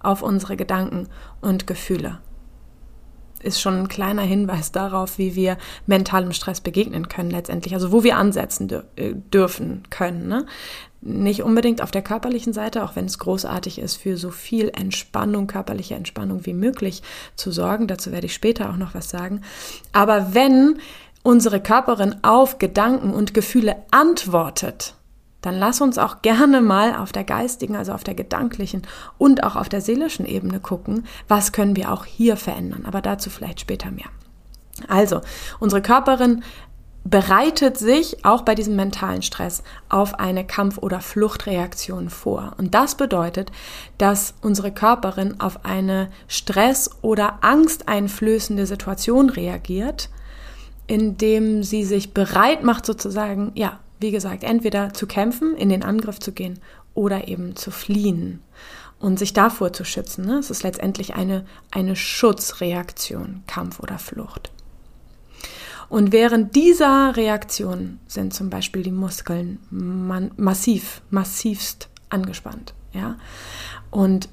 auf 0.00 0.22
unsere 0.22 0.56
Gedanken 0.56 1.08
und 1.40 1.66
Gefühle. 1.66 2.18
Ist 3.42 3.60
schon 3.60 3.78
ein 3.78 3.88
kleiner 3.88 4.22
Hinweis 4.22 4.72
darauf, 4.72 5.18
wie 5.18 5.34
wir 5.34 5.58
mentalem 5.86 6.32
Stress 6.32 6.60
begegnen 6.60 7.08
können 7.08 7.30
letztendlich, 7.30 7.74
also 7.74 7.92
wo 7.92 8.02
wir 8.02 8.16
ansetzen 8.16 8.68
äh, 8.96 9.14
dürfen 9.14 9.84
können. 9.90 10.26
Ne? 10.28 10.46
Nicht 11.00 11.42
unbedingt 11.42 11.80
auf 11.80 11.92
der 11.92 12.02
körperlichen 12.02 12.52
Seite, 12.52 12.82
auch 12.82 12.96
wenn 12.96 13.04
es 13.04 13.18
großartig 13.18 13.78
ist, 13.78 13.96
für 13.96 14.16
so 14.16 14.30
viel 14.30 14.70
Entspannung, 14.70 15.46
körperliche 15.46 15.94
Entspannung 15.94 16.44
wie 16.46 16.54
möglich 16.54 17.02
zu 17.36 17.52
sorgen. 17.52 17.86
Dazu 17.86 18.10
werde 18.10 18.26
ich 18.26 18.34
später 18.34 18.70
auch 18.70 18.76
noch 18.76 18.94
was 18.94 19.08
sagen. 19.08 19.42
Aber 19.92 20.34
wenn 20.34 20.80
unsere 21.22 21.60
Körperin 21.60 22.16
auf 22.22 22.58
Gedanken 22.58 23.12
und 23.12 23.34
Gefühle 23.34 23.76
antwortet, 23.90 24.94
dann 25.40 25.54
lass 25.54 25.80
uns 25.80 25.98
auch 25.98 26.22
gerne 26.22 26.60
mal 26.60 26.96
auf 26.96 27.12
der 27.12 27.24
geistigen, 27.24 27.76
also 27.76 27.92
auf 27.92 28.04
der 28.04 28.14
gedanklichen 28.14 28.82
und 29.18 29.44
auch 29.44 29.56
auf 29.56 29.68
der 29.68 29.80
seelischen 29.80 30.26
Ebene 30.26 30.60
gucken, 30.60 31.06
was 31.28 31.52
können 31.52 31.76
wir 31.76 31.92
auch 31.92 32.04
hier 32.04 32.36
verändern. 32.36 32.84
Aber 32.86 33.00
dazu 33.00 33.30
vielleicht 33.30 33.60
später 33.60 33.90
mehr. 33.90 34.08
Also, 34.88 35.20
unsere 35.58 35.82
Körperin 35.82 36.42
bereitet 37.04 37.78
sich 37.78 38.24
auch 38.24 38.42
bei 38.42 38.54
diesem 38.54 38.76
mentalen 38.76 39.22
Stress 39.22 39.62
auf 39.88 40.18
eine 40.18 40.44
Kampf- 40.44 40.78
oder 40.78 41.00
Fluchtreaktion 41.00 42.10
vor. 42.10 42.54
Und 42.58 42.74
das 42.74 42.96
bedeutet, 42.96 43.50
dass 43.96 44.34
unsere 44.42 44.72
Körperin 44.72 45.40
auf 45.40 45.64
eine 45.64 46.10
stress- 46.26 46.90
oder 47.00 47.38
angsteinflößende 47.42 48.66
Situation 48.66 49.30
reagiert, 49.30 50.10
indem 50.86 51.62
sie 51.62 51.84
sich 51.84 52.12
bereit 52.12 52.62
macht, 52.62 52.84
sozusagen, 52.84 53.52
ja, 53.54 53.78
wie 54.00 54.10
gesagt, 54.10 54.44
entweder 54.44 54.94
zu 54.94 55.06
kämpfen, 55.06 55.56
in 55.56 55.68
den 55.68 55.82
Angriff 55.82 56.18
zu 56.18 56.32
gehen 56.32 56.60
oder 56.94 57.28
eben 57.28 57.56
zu 57.56 57.70
fliehen 57.70 58.42
und 58.98 59.18
sich 59.18 59.32
davor 59.32 59.72
zu 59.72 59.84
schützen. 59.84 60.26
Ne? 60.26 60.38
Es 60.38 60.50
ist 60.50 60.62
letztendlich 60.62 61.14
eine, 61.14 61.44
eine 61.70 61.96
Schutzreaktion, 61.96 63.42
Kampf 63.46 63.80
oder 63.80 63.98
Flucht. 63.98 64.50
Und 65.88 66.12
während 66.12 66.54
dieser 66.54 67.16
Reaktion 67.16 67.98
sind 68.06 68.34
zum 68.34 68.50
Beispiel 68.50 68.82
die 68.82 68.92
Muskeln 68.92 69.58
massiv, 69.70 71.00
massivst 71.10 71.88
angespannt. 72.10 72.74
Ja? 72.92 73.16
Und 73.90 74.28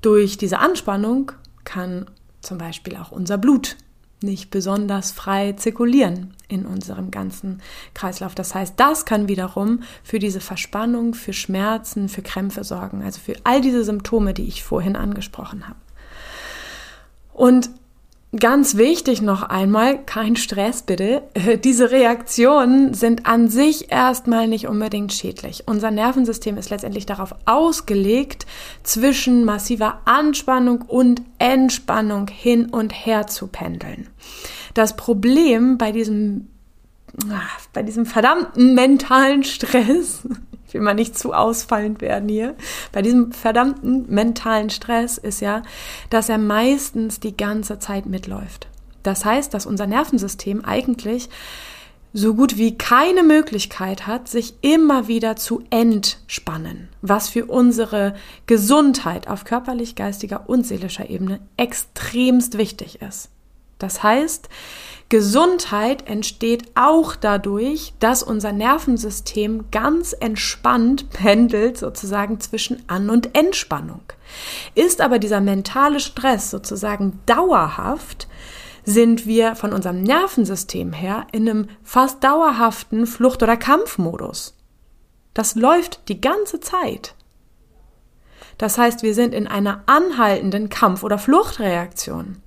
durch 0.00 0.38
diese 0.38 0.58
Anspannung 0.58 1.32
kann 1.64 2.06
zum 2.40 2.58
Beispiel 2.58 2.96
auch 2.96 3.12
unser 3.12 3.36
Blut 3.38 3.76
nicht 4.22 4.50
besonders 4.50 5.12
frei 5.12 5.52
zirkulieren 5.52 6.34
in 6.48 6.64
unserem 6.64 7.10
ganzen 7.10 7.60
Kreislauf. 7.94 8.34
Das 8.34 8.54
heißt, 8.54 8.74
das 8.76 9.04
kann 9.04 9.28
wiederum 9.28 9.82
für 10.02 10.18
diese 10.18 10.40
Verspannung, 10.40 11.14
für 11.14 11.32
Schmerzen, 11.32 12.08
für 12.08 12.22
Krämpfe 12.22 12.64
sorgen, 12.64 13.02
also 13.02 13.20
für 13.20 13.34
all 13.44 13.60
diese 13.60 13.84
Symptome, 13.84 14.32
die 14.32 14.46
ich 14.46 14.64
vorhin 14.64 14.96
angesprochen 14.96 15.68
habe. 15.68 15.78
Und 17.32 17.70
Ganz 18.38 18.76
wichtig 18.76 19.22
noch 19.22 19.44
einmal, 19.44 20.04
kein 20.04 20.36
Stress 20.36 20.82
bitte. 20.82 21.22
Diese 21.64 21.90
Reaktionen 21.90 22.92
sind 22.92 23.24
an 23.24 23.48
sich 23.48 23.90
erstmal 23.92 24.48
nicht 24.48 24.66
unbedingt 24.66 25.12
schädlich. 25.12 25.64
Unser 25.66 25.90
Nervensystem 25.90 26.58
ist 26.58 26.70
letztendlich 26.70 27.06
darauf 27.06 27.34
ausgelegt, 27.44 28.44
zwischen 28.82 29.44
massiver 29.44 30.00
Anspannung 30.04 30.82
und 30.82 31.22
Entspannung 31.38 32.26
hin 32.28 32.66
und 32.66 32.90
her 32.90 33.26
zu 33.26 33.46
pendeln. 33.46 34.08
Das 34.74 34.96
Problem 34.96 35.78
bei 35.78 35.92
diesem, 35.92 36.48
bei 37.72 37.82
diesem 37.84 38.06
verdammten 38.06 38.74
mentalen 38.74 39.44
Stress 39.44 40.26
will 40.76 40.84
mal 40.84 40.94
nicht 40.94 41.18
zu 41.18 41.32
ausfallend 41.32 42.00
werden 42.00 42.28
hier. 42.28 42.54
Bei 42.92 43.02
diesem 43.02 43.32
verdammten 43.32 44.04
mentalen 44.08 44.70
Stress 44.70 45.18
ist 45.18 45.40
ja, 45.40 45.62
dass 46.10 46.28
er 46.28 46.38
meistens 46.38 47.18
die 47.18 47.36
ganze 47.36 47.78
Zeit 47.78 48.06
mitläuft. 48.06 48.68
Das 49.02 49.24
heißt, 49.24 49.54
dass 49.54 49.66
unser 49.66 49.86
Nervensystem 49.86 50.64
eigentlich 50.64 51.28
so 52.12 52.34
gut 52.34 52.56
wie 52.56 52.78
keine 52.78 53.22
Möglichkeit 53.22 54.06
hat, 54.06 54.28
sich 54.28 54.54
immer 54.62 55.06
wieder 55.06 55.36
zu 55.36 55.62
entspannen, 55.70 56.88
was 57.02 57.28
für 57.28 57.44
unsere 57.46 58.14
Gesundheit 58.46 59.28
auf 59.28 59.44
körperlich, 59.44 59.96
geistiger 59.96 60.48
und 60.48 60.66
seelischer 60.66 61.10
Ebene 61.10 61.40
extremst 61.56 62.56
wichtig 62.56 63.02
ist. 63.02 63.28
Das 63.78 64.02
heißt, 64.02 64.48
Gesundheit 65.08 66.08
entsteht 66.08 66.64
auch 66.74 67.14
dadurch, 67.14 67.94
dass 68.00 68.24
unser 68.24 68.50
Nervensystem 68.50 69.70
ganz 69.70 70.12
entspannt 70.18 71.10
pendelt 71.10 71.78
sozusagen 71.78 72.40
zwischen 72.40 72.82
An- 72.88 73.10
und 73.10 73.36
Entspannung. 73.36 74.00
Ist 74.74 75.00
aber 75.00 75.20
dieser 75.20 75.40
mentale 75.40 76.00
Stress 76.00 76.50
sozusagen 76.50 77.20
dauerhaft, 77.26 78.26
sind 78.84 79.26
wir 79.26 79.54
von 79.54 79.72
unserem 79.72 80.02
Nervensystem 80.02 80.92
her 80.92 81.26
in 81.30 81.48
einem 81.48 81.68
fast 81.84 82.24
dauerhaften 82.24 83.06
Flucht- 83.06 83.42
oder 83.42 83.56
Kampfmodus. 83.56 84.56
Das 85.34 85.54
läuft 85.54 86.08
die 86.08 86.20
ganze 86.20 86.58
Zeit. 86.60 87.14
Das 88.58 88.78
heißt, 88.78 89.02
wir 89.02 89.14
sind 89.14 89.34
in 89.34 89.46
einer 89.46 89.82
anhaltenden 89.86 90.68
Kampf- 90.68 91.02
oder 91.02 91.18
Fluchtreaktion. 91.18 92.40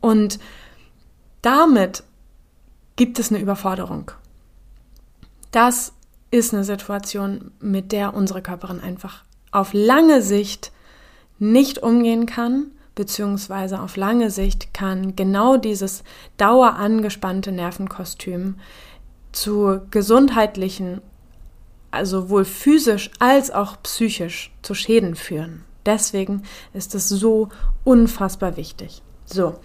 Und 0.00 0.38
damit 1.42 2.02
gibt 2.96 3.18
es 3.18 3.30
eine 3.30 3.40
Überforderung. 3.40 4.10
Das 5.50 5.92
ist 6.30 6.54
eine 6.54 6.64
Situation, 6.64 7.50
mit 7.60 7.92
der 7.92 8.14
unsere 8.14 8.42
Körperin 8.42 8.80
einfach 8.80 9.24
auf 9.50 9.70
lange 9.72 10.22
Sicht 10.22 10.70
nicht 11.38 11.82
umgehen 11.82 12.26
kann, 12.26 12.66
beziehungsweise 12.94 13.80
auf 13.80 13.96
lange 13.96 14.30
Sicht 14.30 14.74
kann 14.74 15.16
genau 15.16 15.56
dieses 15.56 16.04
dauerangespannte 16.36 17.50
Nervenkostüm 17.50 18.56
zu 19.32 19.80
gesundheitlichen, 19.90 21.00
also 21.90 22.22
sowohl 22.22 22.44
physisch 22.44 23.10
als 23.18 23.50
auch 23.50 23.82
psychisch 23.82 24.52
zu 24.62 24.74
Schäden 24.74 25.16
führen. 25.16 25.64
Deswegen 25.86 26.42
ist 26.74 26.94
es 26.94 27.08
so 27.08 27.48
unfassbar 27.84 28.56
wichtig. 28.56 29.02
So, 29.24 29.56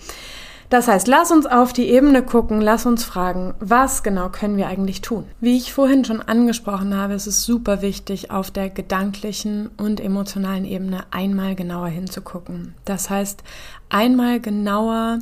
das 0.69 0.88
heißt, 0.88 1.07
lass 1.07 1.31
uns 1.31 1.45
auf 1.45 1.74
die 1.74 1.89
Ebene 1.89 2.24
gucken, 2.24 2.62
lass 2.62 2.86
uns 2.86 3.03
fragen, 3.03 3.53
was 3.60 4.03
genau 4.03 4.29
können 4.29 4.57
wir 4.57 4.67
eigentlich 4.67 5.01
tun? 5.01 5.25
Wie 5.39 5.57
ich 5.57 5.74
vorhin 5.74 6.05
schon 6.05 6.22
angesprochen 6.22 6.95
habe, 6.95 7.13
ist 7.13 7.27
es 7.27 7.43
super 7.43 7.81
wichtig, 7.81 8.31
auf 8.31 8.51
der 8.51 8.69
gedanklichen 8.69 9.69
und 9.77 10.00
emotionalen 10.00 10.65
Ebene 10.65 11.03
einmal 11.12 11.55
genauer 11.55 11.88
hinzugucken. 11.88 12.74
Das 12.86 13.10
heißt, 13.10 13.43
einmal 13.89 14.39
genauer 14.39 15.19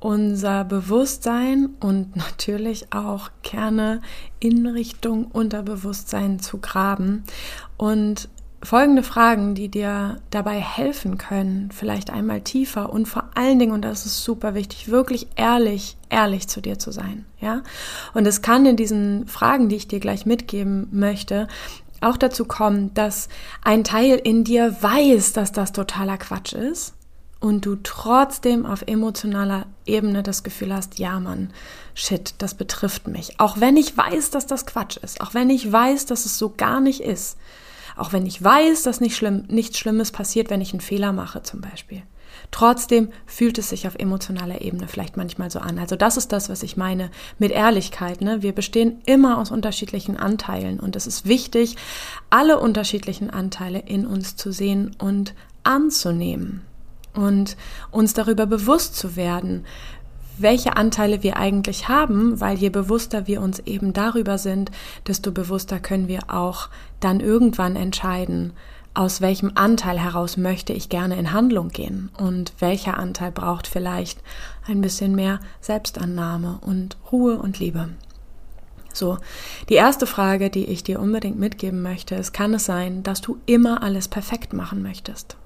unser 0.00 0.64
Bewusstsein 0.64 1.70
und 1.80 2.16
natürlich 2.16 2.92
auch 2.92 3.30
gerne 3.42 4.00
in 4.40 4.66
Richtung 4.66 5.26
Unterbewusstsein 5.26 6.40
zu 6.40 6.58
graben 6.58 7.22
und 7.76 8.28
folgende 8.62 9.02
Fragen, 9.02 9.54
die 9.54 9.68
dir 9.68 10.20
dabei 10.30 10.60
helfen 10.60 11.18
können, 11.18 11.70
vielleicht 11.72 12.10
einmal 12.10 12.40
tiefer 12.42 12.90
und 12.90 13.06
vor 13.06 13.24
allen 13.34 13.58
Dingen, 13.58 13.72
und 13.72 13.82
das 13.82 14.06
ist 14.06 14.22
super 14.22 14.54
wichtig, 14.54 14.88
wirklich 14.88 15.26
ehrlich, 15.36 15.96
ehrlich 16.10 16.48
zu 16.48 16.60
dir 16.60 16.78
zu 16.78 16.92
sein, 16.92 17.24
ja? 17.40 17.62
Und 18.14 18.26
es 18.26 18.40
kann 18.42 18.64
in 18.66 18.76
diesen 18.76 19.26
Fragen, 19.26 19.68
die 19.68 19.76
ich 19.76 19.88
dir 19.88 20.00
gleich 20.00 20.26
mitgeben 20.26 20.88
möchte, 20.92 21.48
auch 22.00 22.16
dazu 22.16 22.44
kommen, 22.44 22.94
dass 22.94 23.28
ein 23.62 23.84
Teil 23.84 24.20
in 24.22 24.44
dir 24.44 24.76
weiß, 24.80 25.32
dass 25.32 25.52
das 25.52 25.72
totaler 25.72 26.18
Quatsch 26.18 26.52
ist 26.52 26.94
und 27.40 27.66
du 27.66 27.76
trotzdem 27.82 28.66
auf 28.66 28.82
emotionaler 28.86 29.66
Ebene 29.86 30.22
das 30.22 30.44
Gefühl 30.44 30.72
hast, 30.72 30.98
ja 31.00 31.18
Mann, 31.18 31.50
shit, 31.94 32.34
das 32.38 32.54
betrifft 32.54 33.08
mich. 33.08 33.40
Auch 33.40 33.58
wenn 33.58 33.76
ich 33.76 33.96
weiß, 33.96 34.30
dass 34.30 34.46
das 34.46 34.66
Quatsch 34.66 34.96
ist, 34.98 35.20
auch 35.20 35.34
wenn 35.34 35.50
ich 35.50 35.70
weiß, 35.70 36.06
dass 36.06 36.26
es 36.26 36.38
so 36.38 36.50
gar 36.56 36.80
nicht 36.80 37.00
ist, 37.00 37.36
auch 37.96 38.12
wenn 38.12 38.26
ich 38.26 38.42
weiß, 38.42 38.82
dass 38.82 39.00
nicht 39.00 39.16
schlimm, 39.16 39.44
nichts 39.48 39.78
Schlimmes 39.78 40.12
passiert, 40.12 40.50
wenn 40.50 40.60
ich 40.60 40.72
einen 40.72 40.80
Fehler 40.80 41.12
mache 41.12 41.42
zum 41.42 41.60
Beispiel. 41.60 42.02
Trotzdem 42.50 43.08
fühlt 43.26 43.58
es 43.58 43.70
sich 43.70 43.86
auf 43.86 43.94
emotionaler 43.94 44.60
Ebene 44.60 44.88
vielleicht 44.88 45.16
manchmal 45.16 45.50
so 45.50 45.58
an. 45.58 45.78
Also 45.78 45.96
das 45.96 46.16
ist 46.16 46.32
das, 46.32 46.48
was 46.48 46.62
ich 46.62 46.76
meine 46.76 47.10
mit 47.38 47.50
Ehrlichkeit. 47.50 48.20
Ne? 48.20 48.42
Wir 48.42 48.52
bestehen 48.52 49.00
immer 49.06 49.38
aus 49.38 49.50
unterschiedlichen 49.50 50.16
Anteilen 50.16 50.80
und 50.80 50.96
es 50.96 51.06
ist 51.06 51.26
wichtig, 51.26 51.76
alle 52.30 52.58
unterschiedlichen 52.58 53.30
Anteile 53.30 53.80
in 53.80 54.06
uns 54.06 54.36
zu 54.36 54.52
sehen 54.52 54.94
und 54.98 55.34
anzunehmen 55.62 56.62
und 57.14 57.56
uns 57.90 58.14
darüber 58.14 58.46
bewusst 58.46 58.96
zu 58.96 59.16
werden, 59.16 59.64
welche 60.42 60.76
Anteile 60.76 61.22
wir 61.22 61.36
eigentlich 61.36 61.88
haben, 61.88 62.40
weil 62.40 62.56
je 62.56 62.68
bewusster 62.68 63.26
wir 63.26 63.40
uns 63.40 63.60
eben 63.60 63.92
darüber 63.92 64.38
sind, 64.38 64.70
desto 65.06 65.32
bewusster 65.32 65.80
können 65.80 66.08
wir 66.08 66.20
auch 66.28 66.68
dann 67.00 67.20
irgendwann 67.20 67.76
entscheiden, 67.76 68.52
aus 68.94 69.20
welchem 69.20 69.52
Anteil 69.54 69.98
heraus 69.98 70.36
möchte 70.36 70.72
ich 70.72 70.90
gerne 70.90 71.16
in 71.16 71.32
Handlung 71.32 71.68
gehen 71.68 72.10
und 72.18 72.52
welcher 72.58 72.98
Anteil 72.98 73.32
braucht 73.32 73.66
vielleicht 73.66 74.20
ein 74.66 74.82
bisschen 74.82 75.14
mehr 75.14 75.40
Selbstannahme 75.60 76.58
und 76.60 76.98
Ruhe 77.10 77.38
und 77.38 77.58
Liebe. 77.58 77.88
So, 78.92 79.16
die 79.70 79.74
erste 79.74 80.06
Frage, 80.06 80.50
die 80.50 80.66
ich 80.66 80.84
dir 80.84 81.00
unbedingt 81.00 81.38
mitgeben 81.38 81.80
möchte, 81.80 82.14
ist, 82.14 82.32
kann 82.32 82.52
es 82.52 82.66
sein, 82.66 83.02
dass 83.02 83.22
du 83.22 83.38
immer 83.46 83.82
alles 83.82 84.08
perfekt 84.08 84.52
machen 84.52 84.82
möchtest? 84.82 85.38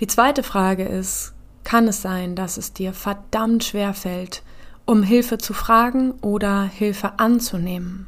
Die 0.00 0.06
zweite 0.06 0.42
Frage 0.42 0.84
ist, 0.84 1.34
kann 1.64 1.88
es 1.88 2.02
sein, 2.02 2.36
dass 2.36 2.56
es 2.56 2.72
dir 2.72 2.92
verdammt 2.92 3.64
schwer 3.64 3.94
fällt, 3.94 4.42
um 4.84 5.02
Hilfe 5.02 5.38
zu 5.38 5.54
fragen 5.54 6.12
oder 6.20 6.62
Hilfe 6.62 7.18
anzunehmen. 7.18 8.06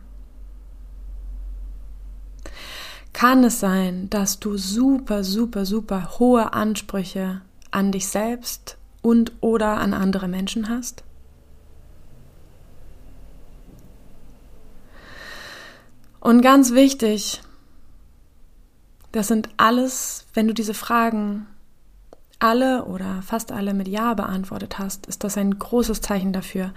Kann 3.12 3.44
es 3.44 3.60
sein, 3.60 4.10
dass 4.10 4.40
du 4.40 4.58
super, 4.58 5.24
super, 5.24 5.64
super 5.64 6.18
hohe 6.18 6.52
Ansprüche 6.52 7.40
an 7.70 7.90
dich 7.90 8.08
selbst 8.08 8.76
und 9.00 9.32
oder 9.40 9.78
an 9.78 9.94
andere 9.94 10.28
Menschen 10.28 10.68
hast? 10.68 11.02
Und 16.20 16.42
ganz 16.42 16.74
wichtig, 16.74 17.40
das 19.12 19.28
sind 19.28 19.48
alles, 19.56 20.26
wenn 20.34 20.46
du 20.46 20.52
diese 20.52 20.74
Fragen 20.74 21.46
alle 22.38 22.84
oder 22.84 23.22
fast 23.22 23.50
alle 23.50 23.72
mit 23.72 23.88
Ja 23.88 24.14
beantwortet 24.14 24.78
hast, 24.78 25.06
ist 25.06 25.24
das 25.24 25.38
ein 25.38 25.58
großes 25.58 26.00
Zeichen 26.00 26.32
dafür, 26.32 26.72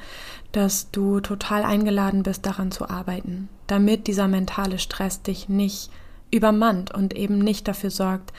dass 0.52 0.90
du 0.92 1.20
total 1.20 1.64
eingeladen 1.64 2.24
bist, 2.24 2.46
daran 2.46 2.72
zu 2.72 2.90
arbeiten, 2.90 3.50
damit 3.68 4.08
dieser 4.08 4.28
mentale 4.28 4.80
Stress 4.80 5.22
dich 5.22 5.50
nicht 5.50 5.92
übermannt 6.32 6.94
und 6.94 7.14
eben 7.16 7.40
nicht 7.40 7.68
dafür 7.68 7.90
sorgt, 7.90 8.32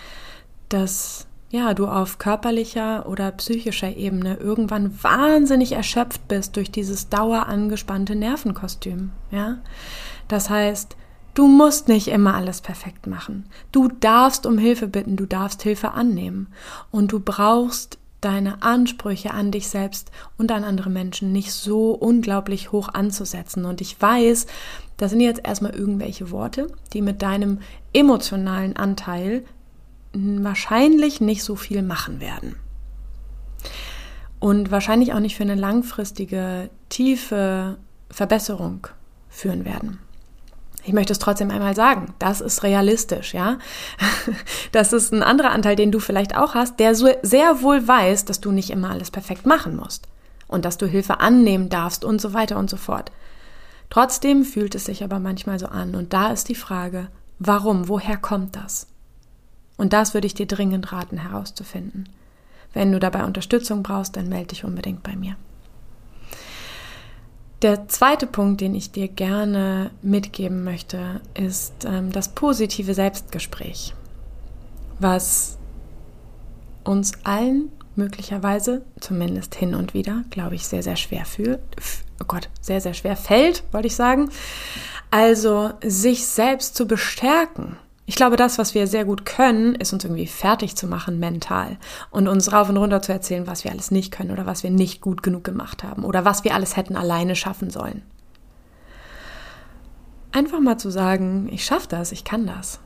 dass 0.68 1.26
ja, 1.50 1.74
du 1.74 1.88
auf 1.88 2.18
körperlicher 2.18 3.08
oder 3.08 3.32
psychischer 3.32 3.96
Ebene 3.96 4.36
irgendwann 4.36 5.02
wahnsinnig 5.02 5.72
erschöpft 5.72 6.28
bist 6.28 6.56
durch 6.56 6.70
dieses 6.70 7.08
dauerangespannte 7.08 8.14
Nervenkostüm, 8.14 9.10
ja? 9.32 9.58
Das 10.28 10.48
heißt, 10.48 10.96
Du 11.34 11.46
musst 11.46 11.88
nicht 11.88 12.08
immer 12.08 12.34
alles 12.34 12.60
perfekt 12.60 13.06
machen. 13.06 13.46
Du 13.72 13.88
darfst 13.88 14.46
um 14.46 14.58
Hilfe 14.58 14.88
bitten, 14.88 15.16
du 15.16 15.26
darfst 15.26 15.62
Hilfe 15.62 15.92
annehmen. 15.92 16.48
Und 16.90 17.12
du 17.12 17.20
brauchst 17.20 17.98
deine 18.20 18.62
Ansprüche 18.62 19.32
an 19.32 19.50
dich 19.50 19.68
selbst 19.68 20.10
und 20.36 20.52
an 20.52 20.64
andere 20.64 20.90
Menschen 20.90 21.32
nicht 21.32 21.52
so 21.52 21.92
unglaublich 21.92 22.72
hoch 22.72 22.88
anzusetzen. 22.92 23.64
Und 23.64 23.80
ich 23.80 24.00
weiß, 24.00 24.46
das 24.96 25.10
sind 25.10 25.20
jetzt 25.20 25.46
erstmal 25.46 25.74
irgendwelche 25.74 26.30
Worte, 26.30 26.66
die 26.92 27.02
mit 27.02 27.22
deinem 27.22 27.60
emotionalen 27.92 28.76
Anteil 28.76 29.44
wahrscheinlich 30.12 31.20
nicht 31.20 31.42
so 31.42 31.56
viel 31.56 31.82
machen 31.82 32.20
werden. 32.20 32.56
Und 34.38 34.70
wahrscheinlich 34.70 35.12
auch 35.12 35.20
nicht 35.20 35.36
für 35.36 35.44
eine 35.44 35.54
langfristige, 35.54 36.70
tiefe 36.88 37.78
Verbesserung 38.10 38.86
führen 39.28 39.64
werden. 39.64 39.98
Ich 40.90 40.94
möchte 40.94 41.12
es 41.12 41.20
trotzdem 41.20 41.52
einmal 41.52 41.76
sagen, 41.76 42.14
das 42.18 42.40
ist 42.40 42.64
realistisch, 42.64 43.32
ja. 43.32 43.58
Das 44.72 44.92
ist 44.92 45.12
ein 45.12 45.22
anderer 45.22 45.52
Anteil, 45.52 45.76
den 45.76 45.92
du 45.92 46.00
vielleicht 46.00 46.36
auch 46.36 46.56
hast, 46.56 46.80
der 46.80 46.96
so 46.96 47.08
sehr 47.22 47.62
wohl 47.62 47.86
weiß, 47.86 48.24
dass 48.24 48.40
du 48.40 48.50
nicht 48.50 48.70
immer 48.70 48.90
alles 48.90 49.12
perfekt 49.12 49.46
machen 49.46 49.76
musst 49.76 50.08
und 50.48 50.64
dass 50.64 50.78
du 50.78 50.86
Hilfe 50.86 51.20
annehmen 51.20 51.68
darfst 51.68 52.04
und 52.04 52.20
so 52.20 52.34
weiter 52.34 52.58
und 52.58 52.68
so 52.68 52.76
fort. 52.76 53.12
Trotzdem 53.88 54.44
fühlt 54.44 54.74
es 54.74 54.86
sich 54.86 55.04
aber 55.04 55.20
manchmal 55.20 55.60
so 55.60 55.66
an 55.66 55.94
und 55.94 56.12
da 56.12 56.32
ist 56.32 56.48
die 56.48 56.56
Frage, 56.56 57.06
warum, 57.38 57.86
woher 57.86 58.16
kommt 58.16 58.56
das? 58.56 58.88
Und 59.76 59.92
das 59.92 60.12
würde 60.12 60.26
ich 60.26 60.34
dir 60.34 60.46
dringend 60.46 60.90
raten 60.90 61.18
herauszufinden. 61.18 62.08
Wenn 62.72 62.90
du 62.90 62.98
dabei 62.98 63.24
Unterstützung 63.24 63.84
brauchst, 63.84 64.16
dann 64.16 64.28
melde 64.28 64.48
dich 64.48 64.64
unbedingt 64.64 65.04
bei 65.04 65.14
mir. 65.14 65.36
Der 67.62 67.88
zweite 67.88 68.26
Punkt, 68.26 68.62
den 68.62 68.74
ich 68.74 68.90
dir 68.90 69.08
gerne 69.08 69.90
mitgeben 70.00 70.64
möchte, 70.64 71.20
ist 71.34 71.84
ähm, 71.84 72.10
das 72.10 72.28
positive 72.28 72.94
Selbstgespräch, 72.94 73.94
was 74.98 75.58
uns 76.84 77.12
allen 77.24 77.70
möglicherweise, 77.96 78.82
zumindest 78.98 79.54
hin 79.54 79.74
und 79.74 79.92
wieder, 79.92 80.24
glaube 80.30 80.54
ich, 80.54 80.66
sehr, 80.66 80.82
sehr 80.82 80.96
schwer 80.96 81.26
fühlt. 81.26 81.60
Oh 82.22 82.26
Gott, 82.26 82.48
sehr, 82.62 82.80
sehr 82.80 82.94
schwer 82.94 83.16
fällt, 83.16 83.62
wollte 83.72 83.88
ich 83.88 83.96
sagen. 83.96 84.30
Also 85.10 85.72
sich 85.82 86.26
selbst 86.26 86.76
zu 86.76 86.86
bestärken 86.86 87.76
ich 88.10 88.16
glaube, 88.16 88.34
das, 88.34 88.58
was 88.58 88.74
wir 88.74 88.88
sehr 88.88 89.04
gut 89.04 89.24
können, 89.24 89.76
ist 89.76 89.92
uns 89.92 90.02
irgendwie 90.02 90.26
fertig 90.26 90.74
zu 90.74 90.88
machen 90.88 91.20
mental 91.20 91.76
und 92.10 92.26
uns 92.26 92.52
rauf 92.52 92.68
und 92.68 92.76
runter 92.76 93.00
zu 93.02 93.12
erzählen, 93.12 93.46
was 93.46 93.62
wir 93.62 93.70
alles 93.70 93.92
nicht 93.92 94.10
können 94.10 94.32
oder 94.32 94.46
was 94.46 94.64
wir 94.64 94.70
nicht 94.70 95.00
gut 95.00 95.22
genug 95.22 95.44
gemacht 95.44 95.84
haben 95.84 96.04
oder 96.04 96.24
was 96.24 96.42
wir 96.42 96.56
alles 96.56 96.76
hätten 96.76 96.96
alleine 96.96 97.36
schaffen 97.36 97.70
sollen. 97.70 98.02
Einfach 100.32 100.58
mal 100.58 100.76
zu 100.76 100.90
sagen, 100.90 101.48
ich 101.52 101.64
schaffe 101.64 101.86
das, 101.88 102.10
ich 102.10 102.24
kann 102.24 102.48
das. 102.48 102.80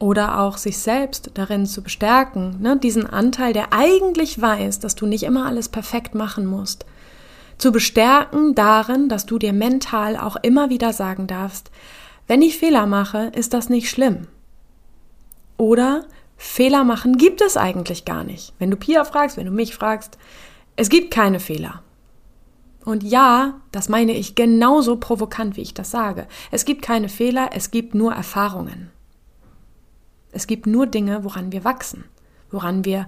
Oder 0.00 0.40
auch 0.40 0.56
sich 0.56 0.78
selbst 0.78 1.30
darin 1.34 1.64
zu 1.64 1.80
bestärken, 1.80 2.60
ne, 2.60 2.76
diesen 2.76 3.08
Anteil, 3.08 3.52
der 3.52 3.72
eigentlich 3.72 4.42
weiß, 4.42 4.80
dass 4.80 4.96
du 4.96 5.06
nicht 5.06 5.22
immer 5.22 5.46
alles 5.46 5.68
perfekt 5.68 6.16
machen 6.16 6.44
musst, 6.44 6.86
zu 7.58 7.70
bestärken 7.70 8.56
darin, 8.56 9.08
dass 9.08 9.26
du 9.26 9.38
dir 9.38 9.52
mental 9.52 10.16
auch 10.16 10.34
immer 10.42 10.70
wieder 10.70 10.92
sagen 10.92 11.28
darfst, 11.28 11.70
wenn 12.26 12.42
ich 12.42 12.58
Fehler 12.58 12.86
mache, 12.86 13.30
ist 13.34 13.52
das 13.52 13.68
nicht 13.68 13.90
schlimm. 13.90 14.28
Oder 15.56 16.06
Fehler 16.36 16.84
machen 16.84 17.16
gibt 17.16 17.40
es 17.40 17.56
eigentlich 17.56 18.04
gar 18.04 18.24
nicht. 18.24 18.54
Wenn 18.58 18.70
du 18.70 18.76
Pia 18.76 19.04
fragst, 19.04 19.36
wenn 19.36 19.46
du 19.46 19.52
mich 19.52 19.74
fragst, 19.74 20.18
es 20.76 20.88
gibt 20.88 21.12
keine 21.12 21.38
Fehler. 21.38 21.82
Und 22.84 23.02
ja, 23.02 23.60
das 23.72 23.88
meine 23.88 24.12
ich 24.12 24.34
genauso 24.34 24.96
provokant, 24.96 25.56
wie 25.56 25.62
ich 25.62 25.74
das 25.74 25.90
sage. 25.90 26.26
Es 26.50 26.64
gibt 26.64 26.82
keine 26.82 27.08
Fehler, 27.08 27.50
es 27.52 27.70
gibt 27.70 27.94
nur 27.94 28.12
Erfahrungen. 28.12 28.90
Es 30.32 30.46
gibt 30.46 30.66
nur 30.66 30.86
Dinge, 30.86 31.24
woran 31.24 31.52
wir 31.52 31.64
wachsen, 31.64 32.04
woran 32.50 32.84
wir 32.84 33.06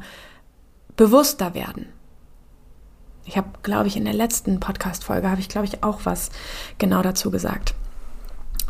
bewusster 0.96 1.54
werden. 1.54 1.86
Ich 3.24 3.36
habe, 3.36 3.48
glaube 3.62 3.88
ich, 3.88 3.96
in 3.96 4.04
der 4.04 4.14
letzten 4.14 4.60
Podcast-Folge 4.60 5.28
habe 5.28 5.40
ich, 5.40 5.48
glaube 5.48 5.66
ich, 5.66 5.82
auch 5.82 6.00
was 6.04 6.30
genau 6.78 7.02
dazu 7.02 7.30
gesagt 7.30 7.74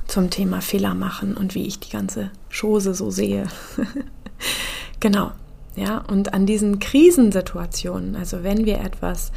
zum 0.06 0.30
Thema 0.30 0.60
Fehler 0.60 0.94
machen 0.94 1.36
und 1.36 1.54
wie 1.54 1.66
ich 1.66 1.80
die 1.80 1.90
ganze 1.90 2.30
Chose 2.50 2.94
so 2.94 3.10
sehe. 3.10 3.48
genau. 5.00 5.32
Ja, 5.74 5.98
und 5.98 6.32
an 6.32 6.46
diesen 6.46 6.78
Krisensituationen, 6.78 8.16
also 8.16 8.42
wenn 8.42 8.64
wir 8.64 8.80
etwas 8.80 9.30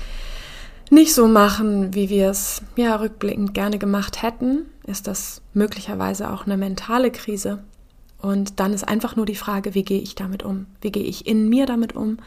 nicht 0.90 1.14
so 1.14 1.28
machen, 1.28 1.94
wie 1.94 2.10
wir 2.10 2.30
es 2.30 2.62
ja 2.76 2.96
rückblickend 2.96 3.54
gerne 3.54 3.78
gemacht 3.78 4.24
hätten, 4.24 4.66
ist 4.88 5.08
das 5.08 5.42
möglicherweise 5.54 6.32
auch 6.32 6.46
eine 6.46 6.58
mentale 6.58 7.12
Krise. 7.12 7.60
Und 8.22 8.60
dann 8.60 8.74
ist 8.74 8.88
einfach 8.88 9.16
nur 9.16 9.26
die 9.26 9.36
Frage, 9.36 9.76
wie 9.76 9.84
gehe 9.84 10.02
ich 10.02 10.16
damit 10.16 10.44
um? 10.44 10.66
Wie 10.82 10.92
gehe 10.92 11.04
ich 11.04 11.28
in 11.28 11.50
mir 11.50 11.66
damit 11.66 11.96
um? 11.96 12.18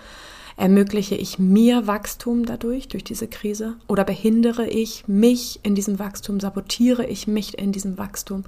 Ermögliche 0.56 1.14
ich 1.14 1.38
mir 1.38 1.86
Wachstum 1.86 2.44
dadurch, 2.44 2.88
durch 2.88 3.04
diese 3.04 3.28
Krise? 3.28 3.76
Oder 3.88 4.04
behindere 4.04 4.66
ich 4.66 5.08
mich 5.08 5.60
in 5.62 5.74
diesem 5.74 5.98
Wachstum? 5.98 6.40
Sabotiere 6.40 7.06
ich 7.06 7.26
mich 7.26 7.58
in 7.58 7.72
diesem 7.72 7.98
Wachstum? 7.98 8.44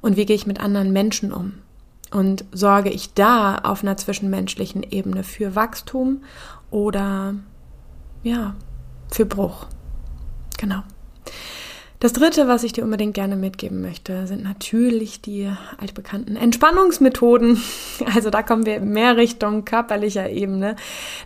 Und 0.00 0.16
wie 0.16 0.26
gehe 0.26 0.36
ich 0.36 0.46
mit 0.46 0.60
anderen 0.60 0.92
Menschen 0.92 1.32
um? 1.32 1.54
Und 2.10 2.44
sorge 2.52 2.90
ich 2.90 3.14
da 3.14 3.58
auf 3.58 3.82
einer 3.82 3.96
zwischenmenschlichen 3.96 4.82
Ebene 4.82 5.22
für 5.22 5.54
Wachstum 5.54 6.22
oder 6.70 7.34
ja, 8.22 8.54
für 9.10 9.26
Bruch? 9.26 9.66
Genau. 10.58 10.82
Das 12.00 12.14
dritte, 12.14 12.48
was 12.48 12.64
ich 12.64 12.72
dir 12.72 12.82
unbedingt 12.82 13.12
gerne 13.12 13.36
mitgeben 13.36 13.82
möchte, 13.82 14.26
sind 14.26 14.42
natürlich 14.42 15.20
die 15.20 15.52
altbekannten 15.78 16.34
Entspannungsmethoden. 16.34 17.62
Also 18.14 18.30
da 18.30 18.42
kommen 18.42 18.64
wir 18.64 18.80
mehr 18.80 19.18
Richtung 19.18 19.66
körperlicher 19.66 20.30
Ebene. 20.30 20.74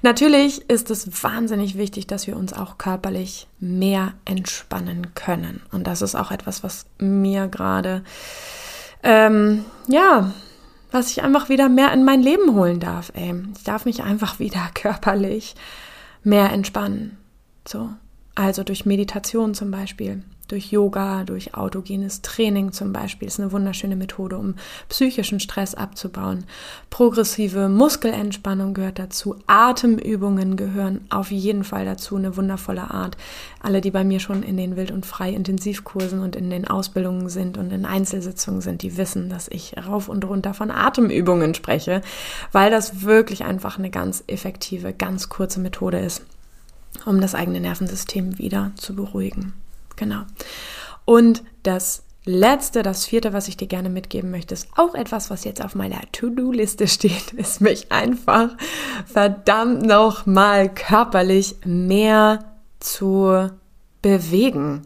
Natürlich 0.03 0.69
ist 0.69 0.91
es 0.91 1.23
wahnsinnig 1.23 1.79
wichtig, 1.79 2.09
dass 2.09 2.27
wir 2.27 2.37
uns 2.37 2.53
auch 2.53 2.79
körperlich 2.79 3.47
mehr 3.61 4.15
entspannen 4.25 5.15
können. 5.15 5.63
Und 5.71 5.87
das 5.87 6.03
ist 6.03 6.17
auch 6.17 6.33
etwas, 6.33 6.65
was 6.65 6.87
mir 6.99 7.47
gerade, 7.47 8.03
ähm, 9.05 9.65
ja, 9.87 10.33
was 10.91 11.13
ich 11.13 11.23
einfach 11.23 11.49
wieder 11.49 11.69
mehr 11.69 11.93
in 11.93 12.05
mein 12.05 12.21
Leben 12.21 12.55
holen 12.55 12.81
darf. 12.81 13.13
Ey. 13.15 13.35
Ich 13.57 13.63
darf 13.63 13.85
mich 13.85 14.03
einfach 14.03 14.39
wieder 14.41 14.69
körperlich 14.75 15.55
mehr 16.25 16.51
entspannen. 16.53 17.17
So. 17.67 17.91
Also 18.35 18.65
durch 18.65 18.85
Meditation 18.85 19.55
zum 19.55 19.71
Beispiel 19.71 20.25
durch 20.49 20.71
Yoga, 20.71 21.25
durch 21.25 21.55
autogenes 21.55 22.23
Training 22.23 22.73
zum 22.73 22.93
Beispiel 22.93 23.29
ist 23.29 23.41
eine 23.41 23.53
wunderschöne 23.53 23.97
Methode, 23.97 24.37
um 24.37 24.55
psychischen 24.89 25.41
Stress 25.41 25.75
abzubauen. 25.75 26.45
Progressive 26.91 27.69
Muskelentspannung 27.69 28.75
gehört 28.75 28.99
dazu. 28.99 29.37
Atemübungen 29.47 30.57
gehören 30.57 31.01
auf 31.11 31.31
jeden 31.31 31.65
Fall 31.65 31.85
dazu. 31.85 32.17
Eine 32.17 32.37
wundervolle 32.37 32.91
Art. 32.91 33.17
Alle, 33.61 33.81
die 33.81 33.91
bei 33.91 34.05
mir 34.05 34.21
schon 34.21 34.43
in 34.43 34.57
den 34.57 34.77
Wild- 34.77 34.91
und 34.91 35.07
Frei-Intensivkursen 35.07 36.21
und 36.21 36.37
in 36.37 36.51
den 36.51 36.69
Ausbildungen 36.69 37.29
sind 37.29 37.57
und 37.57 37.73
in 37.73 37.87
Einzelsitzungen 37.87 38.61
sind, 38.61 38.83
die 38.83 38.97
wissen, 38.97 39.31
dass 39.31 39.49
ich 39.49 39.75
rauf 39.87 40.09
und 40.09 40.25
runter 40.25 40.55
von 40.55 40.71
Atemübungen 40.71 41.55
spreche, 41.55 42.03
weil 42.53 42.71
das 42.71 43.03
wirklich 43.03 43.45
einfach 43.45 43.79
eine 43.79 43.91
ganz 43.91 44.23
effektive, 44.27 44.93
ganz 44.93 45.29
kurze 45.29 45.61
Methode 45.61 45.99
ist, 45.99 46.25
um 47.07 47.21
das 47.21 47.35
eigene 47.35 47.61
Nervensystem 47.61 48.39
wieder 48.39 48.73
zu 48.77 48.95
beruhigen. 48.95 49.55
Genau. 49.97 50.23
Und 51.05 51.43
das 51.63 52.05
letzte, 52.25 52.83
das 52.83 53.05
vierte, 53.05 53.33
was 53.33 53.49
ich 53.49 53.57
dir 53.57 53.67
gerne 53.67 53.91
mitgeben 53.91 54.31
möchte, 54.31 54.55
ist 54.55 54.69
auch 54.77 54.95
etwas, 54.95 55.31
was 55.31 55.45
jetzt 55.45 55.63
auf 55.63 55.75
meiner 55.75 56.01
To-Do-Liste 56.13 56.89
steht, 56.89 57.33
ist 57.37 57.61
mich 57.61 57.93
einfach 57.93 58.51
verdammt 59.07 59.83
nochmal 59.83 60.73
körperlich 60.73 61.57
mehr 61.65 62.45
zu 62.81 63.51
bewegen. 64.03 64.85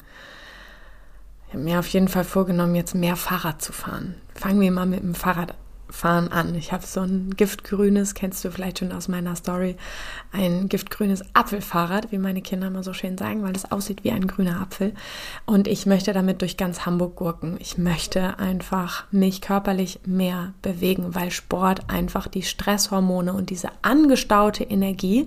Ich 1.49 1.55
habe 1.55 1.65
mir 1.65 1.79
auf 1.79 1.89
jeden 1.89 2.09
Fall 2.09 2.25
vorgenommen, 2.25 2.75
jetzt 2.75 2.95
mehr 2.95 3.17
Fahrrad 3.17 3.63
zu 3.63 3.73
fahren. 3.73 4.17
Fangen 4.35 4.61
wir 4.61 4.71
mal 4.71 4.87
mit 4.87 5.03
dem 5.03 5.15
Fahrrad 5.15 5.55
fahren 5.91 6.29
an. 6.29 6.55
Ich 6.55 6.73
habe 6.73 6.87
so 6.87 7.01
ein 7.01 7.31
giftgrünes, 7.37 8.15
kennst 8.15 8.45
du 8.45 8.51
vielleicht 8.51 8.81
schon 8.81 8.93
aus 8.93 9.09
meiner 9.09 9.37
Story, 9.37 9.77
ein 10.33 10.69
giftgrünes 10.69 11.23
Apfelfahrrad, 11.35 12.13
wie 12.13 12.19
meine 12.19 12.43
Kinder 12.43 12.69
immer 12.69 12.83
so 12.83 12.93
schön 12.93 13.19
sagen, 13.19 13.43
weil 13.43 13.55
es 13.55 13.71
aussieht 13.71 14.05
wie 14.05 14.11
ein 14.11 14.27
grüner 14.27 14.61
Apfel. 14.61 14.95
Und 15.47 15.69
ich 15.69 15.87
möchte 15.87 16.13
damit 16.13 16.43
durch 16.43 16.57
ganz 16.57 16.87
Hamburg 16.87 17.17
gurken. 17.17 17.57
Ich 17.59 17.79
möchte 17.79 18.39
einfach 18.39 19.05
mich 19.11 19.41
körperlich 19.41 20.01
mehr 20.05 20.55
bewegen, 20.63 21.15
weil 21.15 21.31
Sport 21.31 21.89
einfach 21.89 22.29
die 22.29 22.43
Stresshormone 22.43 23.33
und 23.33 23.51
diese 23.51 23.71
angestaute 23.83 24.65
Energie, 24.65 25.27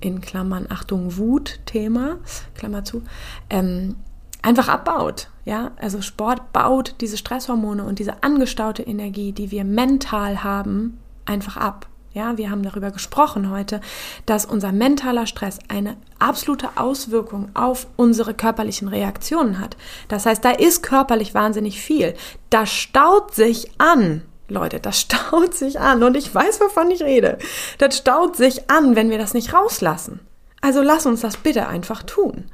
in 0.00 0.20
Klammern 0.20 0.66
Achtung 0.68 1.16
Wut 1.16 1.60
Thema, 1.66 2.18
Klammer 2.54 2.84
zu, 2.84 3.02
ähm, 3.48 3.96
einfach 4.44 4.68
abbaut. 4.68 5.28
Ja, 5.44 5.72
also 5.76 6.00
Sport 6.00 6.52
baut 6.52 6.94
diese 7.00 7.16
Stresshormone 7.16 7.84
und 7.84 7.98
diese 7.98 8.22
angestaute 8.22 8.82
Energie, 8.82 9.32
die 9.32 9.50
wir 9.50 9.64
mental 9.64 10.44
haben, 10.44 10.98
einfach 11.24 11.56
ab. 11.56 11.86
Ja, 12.12 12.38
wir 12.38 12.48
haben 12.48 12.62
darüber 12.62 12.92
gesprochen 12.92 13.50
heute, 13.50 13.80
dass 14.24 14.46
unser 14.46 14.70
mentaler 14.70 15.26
Stress 15.26 15.58
eine 15.68 15.96
absolute 16.20 16.68
Auswirkung 16.76 17.48
auf 17.54 17.88
unsere 17.96 18.34
körperlichen 18.34 18.86
Reaktionen 18.86 19.58
hat. 19.58 19.76
Das 20.06 20.24
heißt, 20.24 20.44
da 20.44 20.52
ist 20.52 20.82
körperlich 20.84 21.34
wahnsinnig 21.34 21.80
viel. 21.80 22.14
Das 22.50 22.70
staut 22.70 23.34
sich 23.34 23.72
an. 23.78 24.22
Leute, 24.48 24.78
das 24.78 25.00
staut 25.00 25.54
sich 25.54 25.80
an 25.80 26.04
und 26.04 26.16
ich 26.16 26.32
weiß, 26.32 26.60
wovon 26.60 26.90
ich 26.92 27.02
rede. 27.02 27.38
Das 27.78 27.96
staut 27.96 28.36
sich 28.36 28.70
an, 28.70 28.94
wenn 28.94 29.10
wir 29.10 29.18
das 29.18 29.34
nicht 29.34 29.52
rauslassen. 29.52 30.20
Also 30.60 30.82
lass 30.82 31.06
uns 31.06 31.20
das 31.20 31.36
bitte 31.36 31.66
einfach 31.66 32.04
tun. 32.04 32.44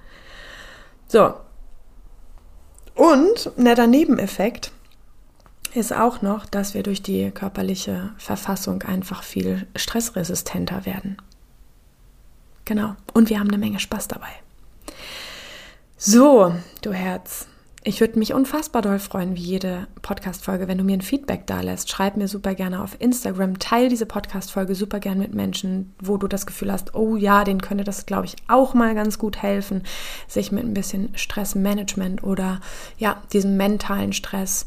So, 1.06 1.34
und 2.94 3.52
netter 3.56 3.86
Nebeneffekt 3.86 4.72
ist 5.74 5.92
auch 5.92 6.22
noch, 6.22 6.46
dass 6.46 6.74
wir 6.74 6.82
durch 6.82 7.02
die 7.02 7.30
körperliche 7.30 8.10
Verfassung 8.18 8.82
einfach 8.82 9.22
viel 9.22 9.66
stressresistenter 9.76 10.84
werden. 10.84 11.16
Genau. 12.64 12.96
Und 13.14 13.30
wir 13.30 13.38
haben 13.38 13.48
eine 13.48 13.58
Menge 13.58 13.80
Spaß 13.80 14.08
dabei. 14.08 14.30
So, 15.96 16.54
du 16.82 16.92
Herz. 16.92 17.46
Ich 17.82 18.00
würde 18.00 18.18
mich 18.18 18.34
unfassbar 18.34 18.82
doll 18.82 18.98
freuen, 18.98 19.36
wie 19.36 19.42
jede 19.42 19.86
Podcast-Folge, 20.02 20.68
wenn 20.68 20.76
du 20.76 20.84
mir 20.84 20.98
ein 20.98 21.00
Feedback 21.00 21.46
da 21.46 21.62
lässt. 21.62 21.88
Schreib 21.88 22.18
mir 22.18 22.28
super 22.28 22.54
gerne 22.54 22.82
auf 22.82 22.94
Instagram. 22.98 23.58
Teil 23.58 23.88
diese 23.88 24.04
Podcast-Folge 24.04 24.74
super 24.74 25.00
gerne 25.00 25.20
mit 25.20 25.34
Menschen, 25.34 25.94
wo 25.98 26.18
du 26.18 26.28
das 26.28 26.44
Gefühl 26.44 26.70
hast, 26.70 26.94
oh 26.94 27.16
ja, 27.16 27.42
denen 27.42 27.62
könnte 27.62 27.84
das, 27.84 28.04
glaube 28.04 28.26
ich, 28.26 28.36
auch 28.48 28.74
mal 28.74 28.94
ganz 28.94 29.18
gut 29.18 29.40
helfen, 29.40 29.84
sich 30.28 30.52
mit 30.52 30.62
ein 30.64 30.74
bisschen 30.74 31.08
Stressmanagement 31.14 32.22
oder 32.22 32.60
ja, 32.98 33.22
diesem 33.32 33.56
mentalen 33.56 34.12
Stress 34.12 34.66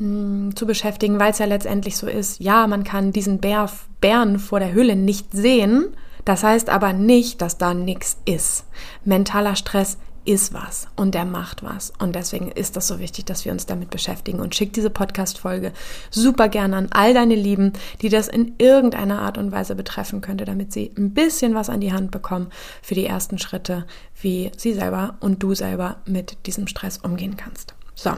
mh, 0.00 0.08
mm, 0.08 0.56
zu 0.56 0.66
beschäftigen, 0.66 1.20
weil 1.20 1.30
es 1.30 1.38
ja 1.38 1.46
letztendlich 1.46 1.96
so 1.96 2.08
ist. 2.08 2.40
Ja, 2.40 2.66
man 2.66 2.82
kann 2.82 3.12
diesen 3.12 3.38
Bär, 3.38 3.70
Bären 4.00 4.40
vor 4.40 4.58
der 4.58 4.74
Hülle 4.74 4.96
nicht 4.96 5.30
sehen. 5.30 5.94
Das 6.24 6.42
heißt 6.42 6.70
aber 6.70 6.92
nicht, 6.92 7.40
dass 7.40 7.56
da 7.56 7.72
nichts 7.72 8.16
ist. 8.24 8.64
Mentaler 9.04 9.54
Stress 9.54 9.96
ist 10.24 10.54
was 10.54 10.88
und 10.96 11.14
der 11.14 11.24
macht 11.24 11.62
was. 11.62 11.92
Und 11.98 12.14
deswegen 12.14 12.50
ist 12.50 12.76
das 12.76 12.88
so 12.88 12.98
wichtig, 12.98 13.24
dass 13.24 13.44
wir 13.44 13.52
uns 13.52 13.66
damit 13.66 13.90
beschäftigen. 13.90 14.40
Und 14.40 14.54
schick 14.54 14.72
diese 14.72 14.90
Podcast-Folge 14.90 15.72
super 16.10 16.48
gerne 16.48 16.76
an 16.76 16.88
all 16.92 17.14
deine 17.14 17.34
Lieben, 17.34 17.72
die 18.00 18.08
das 18.08 18.28
in 18.28 18.54
irgendeiner 18.58 19.20
Art 19.20 19.38
und 19.38 19.52
Weise 19.52 19.74
betreffen 19.74 20.20
könnte, 20.20 20.44
damit 20.44 20.72
sie 20.72 20.92
ein 20.96 21.14
bisschen 21.14 21.54
was 21.54 21.68
an 21.68 21.80
die 21.80 21.92
Hand 21.92 22.10
bekommen 22.10 22.50
für 22.82 22.94
die 22.94 23.06
ersten 23.06 23.38
Schritte, 23.38 23.86
wie 24.20 24.50
sie 24.56 24.74
selber 24.74 25.16
und 25.20 25.42
du 25.42 25.54
selber 25.54 25.96
mit 26.04 26.46
diesem 26.46 26.66
Stress 26.66 26.98
umgehen 26.98 27.36
kannst. 27.36 27.74
So. 27.94 28.12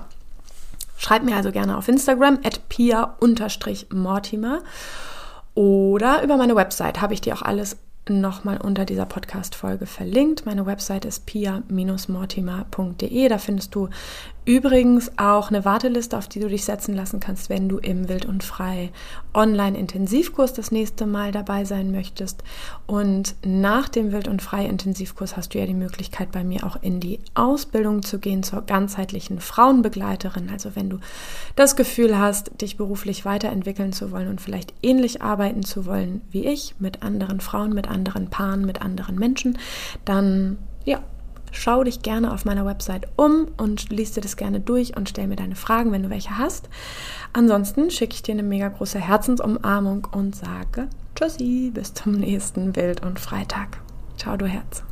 Schreib 0.97 1.25
mir 1.25 1.37
also 1.37 1.51
gerne 1.51 1.77
auf 1.77 1.89
Instagram 1.89 2.39
at 2.45 2.69
pia-mortimer 2.69 4.63
oder 5.55 6.23
über 6.23 6.37
meine 6.37 6.57
Website 6.57 7.01
habe 7.01 7.15
ich 7.15 7.21
dir 7.21 7.35
auch 7.35 7.43
alles 7.43 7.77
nochmal 8.09 8.61
unter 8.61 8.85
dieser 8.85 9.07
Podcast-Folge 9.07 9.87
verlinkt. 9.87 10.47
Meine 10.47 10.67
Website 10.67 11.05
ist 11.05 11.27
pia-mortimer.de. 11.27 13.29
Da 13.29 13.39
findest 13.39 13.75
du 13.75 13.89
Übrigens 14.47 15.11
auch 15.17 15.49
eine 15.49 15.65
Warteliste, 15.65 16.19
auf 16.19 16.29
die 16.29 16.41
du 16.41 16.49
dich 16.49 16.65
setzen 16.65 16.95
lassen 16.95 17.19
kannst, 17.19 17.49
wenn 17.49 17.69
du 17.69 17.79
im 17.79 18.11
Wild 18.11 18.27
und 18.27 18.45
Frei 18.45 18.93
Online-Intensivkurs 19.33 20.53
das 20.53 20.71
nächste 20.71 21.07
Mal 21.07 21.33
dabei 21.33 21.65
sein 21.65 21.91
möchtest. 21.91 22.45
Und 22.87 23.37
nach 23.43 23.89
dem 23.89 24.13
Wild 24.13 24.29
und 24.29 24.43
Frei 24.43 24.67
Intensivkurs 24.67 25.39
hast 25.39 25.55
du 25.55 25.59
ja 25.59 25.67
die 25.67 25.73
Möglichkeit, 25.73 26.31
bei 26.31 26.45
mir 26.45 26.65
auch 26.65 26.77
in 26.83 27.01
die 27.01 27.21
Ausbildung 27.35 28.03
zu 28.03 28.19
gehen 28.19 28.43
zur 28.43 28.61
ganzheitlichen 28.63 29.41
Frauenbegleiterin. 29.41 30.51
Also 30.51 30.77
wenn 30.77 30.91
du 30.91 30.99
das 31.57 31.75
Gefühl 31.75 32.19
hast, 32.19 32.61
dich 32.61 32.77
beruflich 32.77 33.25
weiterentwickeln 33.25 33.95
zu 33.95 34.13
wollen 34.13 34.29
und 34.29 34.43
vielleicht 34.43 34.75
ähnlich 34.83 35.23
arbeiten 35.23 35.63
zu 35.63 35.87
wollen 35.87 36.21
wie 36.31 36.45
ich, 36.47 36.75
mit 36.79 37.03
anderen 37.03 37.41
Frauen, 37.41 37.73
mit 37.73 37.89
anderen 37.89 38.29
Paaren, 38.29 38.67
mit 38.67 38.83
anderen 38.83 39.19
Menschen, 39.19 39.59
dann 40.05 40.59
ja, 40.85 41.01
Schau 41.55 41.85
dich 41.85 42.03
gerne 42.03 42.33
auf 42.33 42.45
meiner 42.45 42.67
Website 42.67 43.09
um 43.17 43.47
und 43.57 43.89
liest 43.91 44.17
dir 44.17 44.21
das 44.21 44.37
gerne 44.37 44.59
durch 44.59 44.97
und 44.97 45.09
stell 45.09 45.29
mir 45.29 45.37
deine 45.37 45.55
Fragen, 45.55 45.93
wenn 45.93 46.03
du 46.03 46.11
welche 46.11 46.37
hast. 46.37 46.69
Ansonsten 47.33 47.91
schicke 47.91 48.15
ich 48.15 48.23
dir 48.23 48.33
eine 48.33 48.43
mega 48.43 48.69
große 48.69 48.99
Herzensumarmung 48.99 50.09
und 50.11 50.35
sage 50.35 50.89
Tschüssi, 51.15 51.71
bis 51.73 51.95
zum 51.95 52.13
nächsten 52.13 52.73
Bild 52.73 53.05
und 53.05 53.21
Freitag. 53.21 53.79
Ciao, 54.17 54.37
du 54.37 54.47
Herz. 54.47 54.83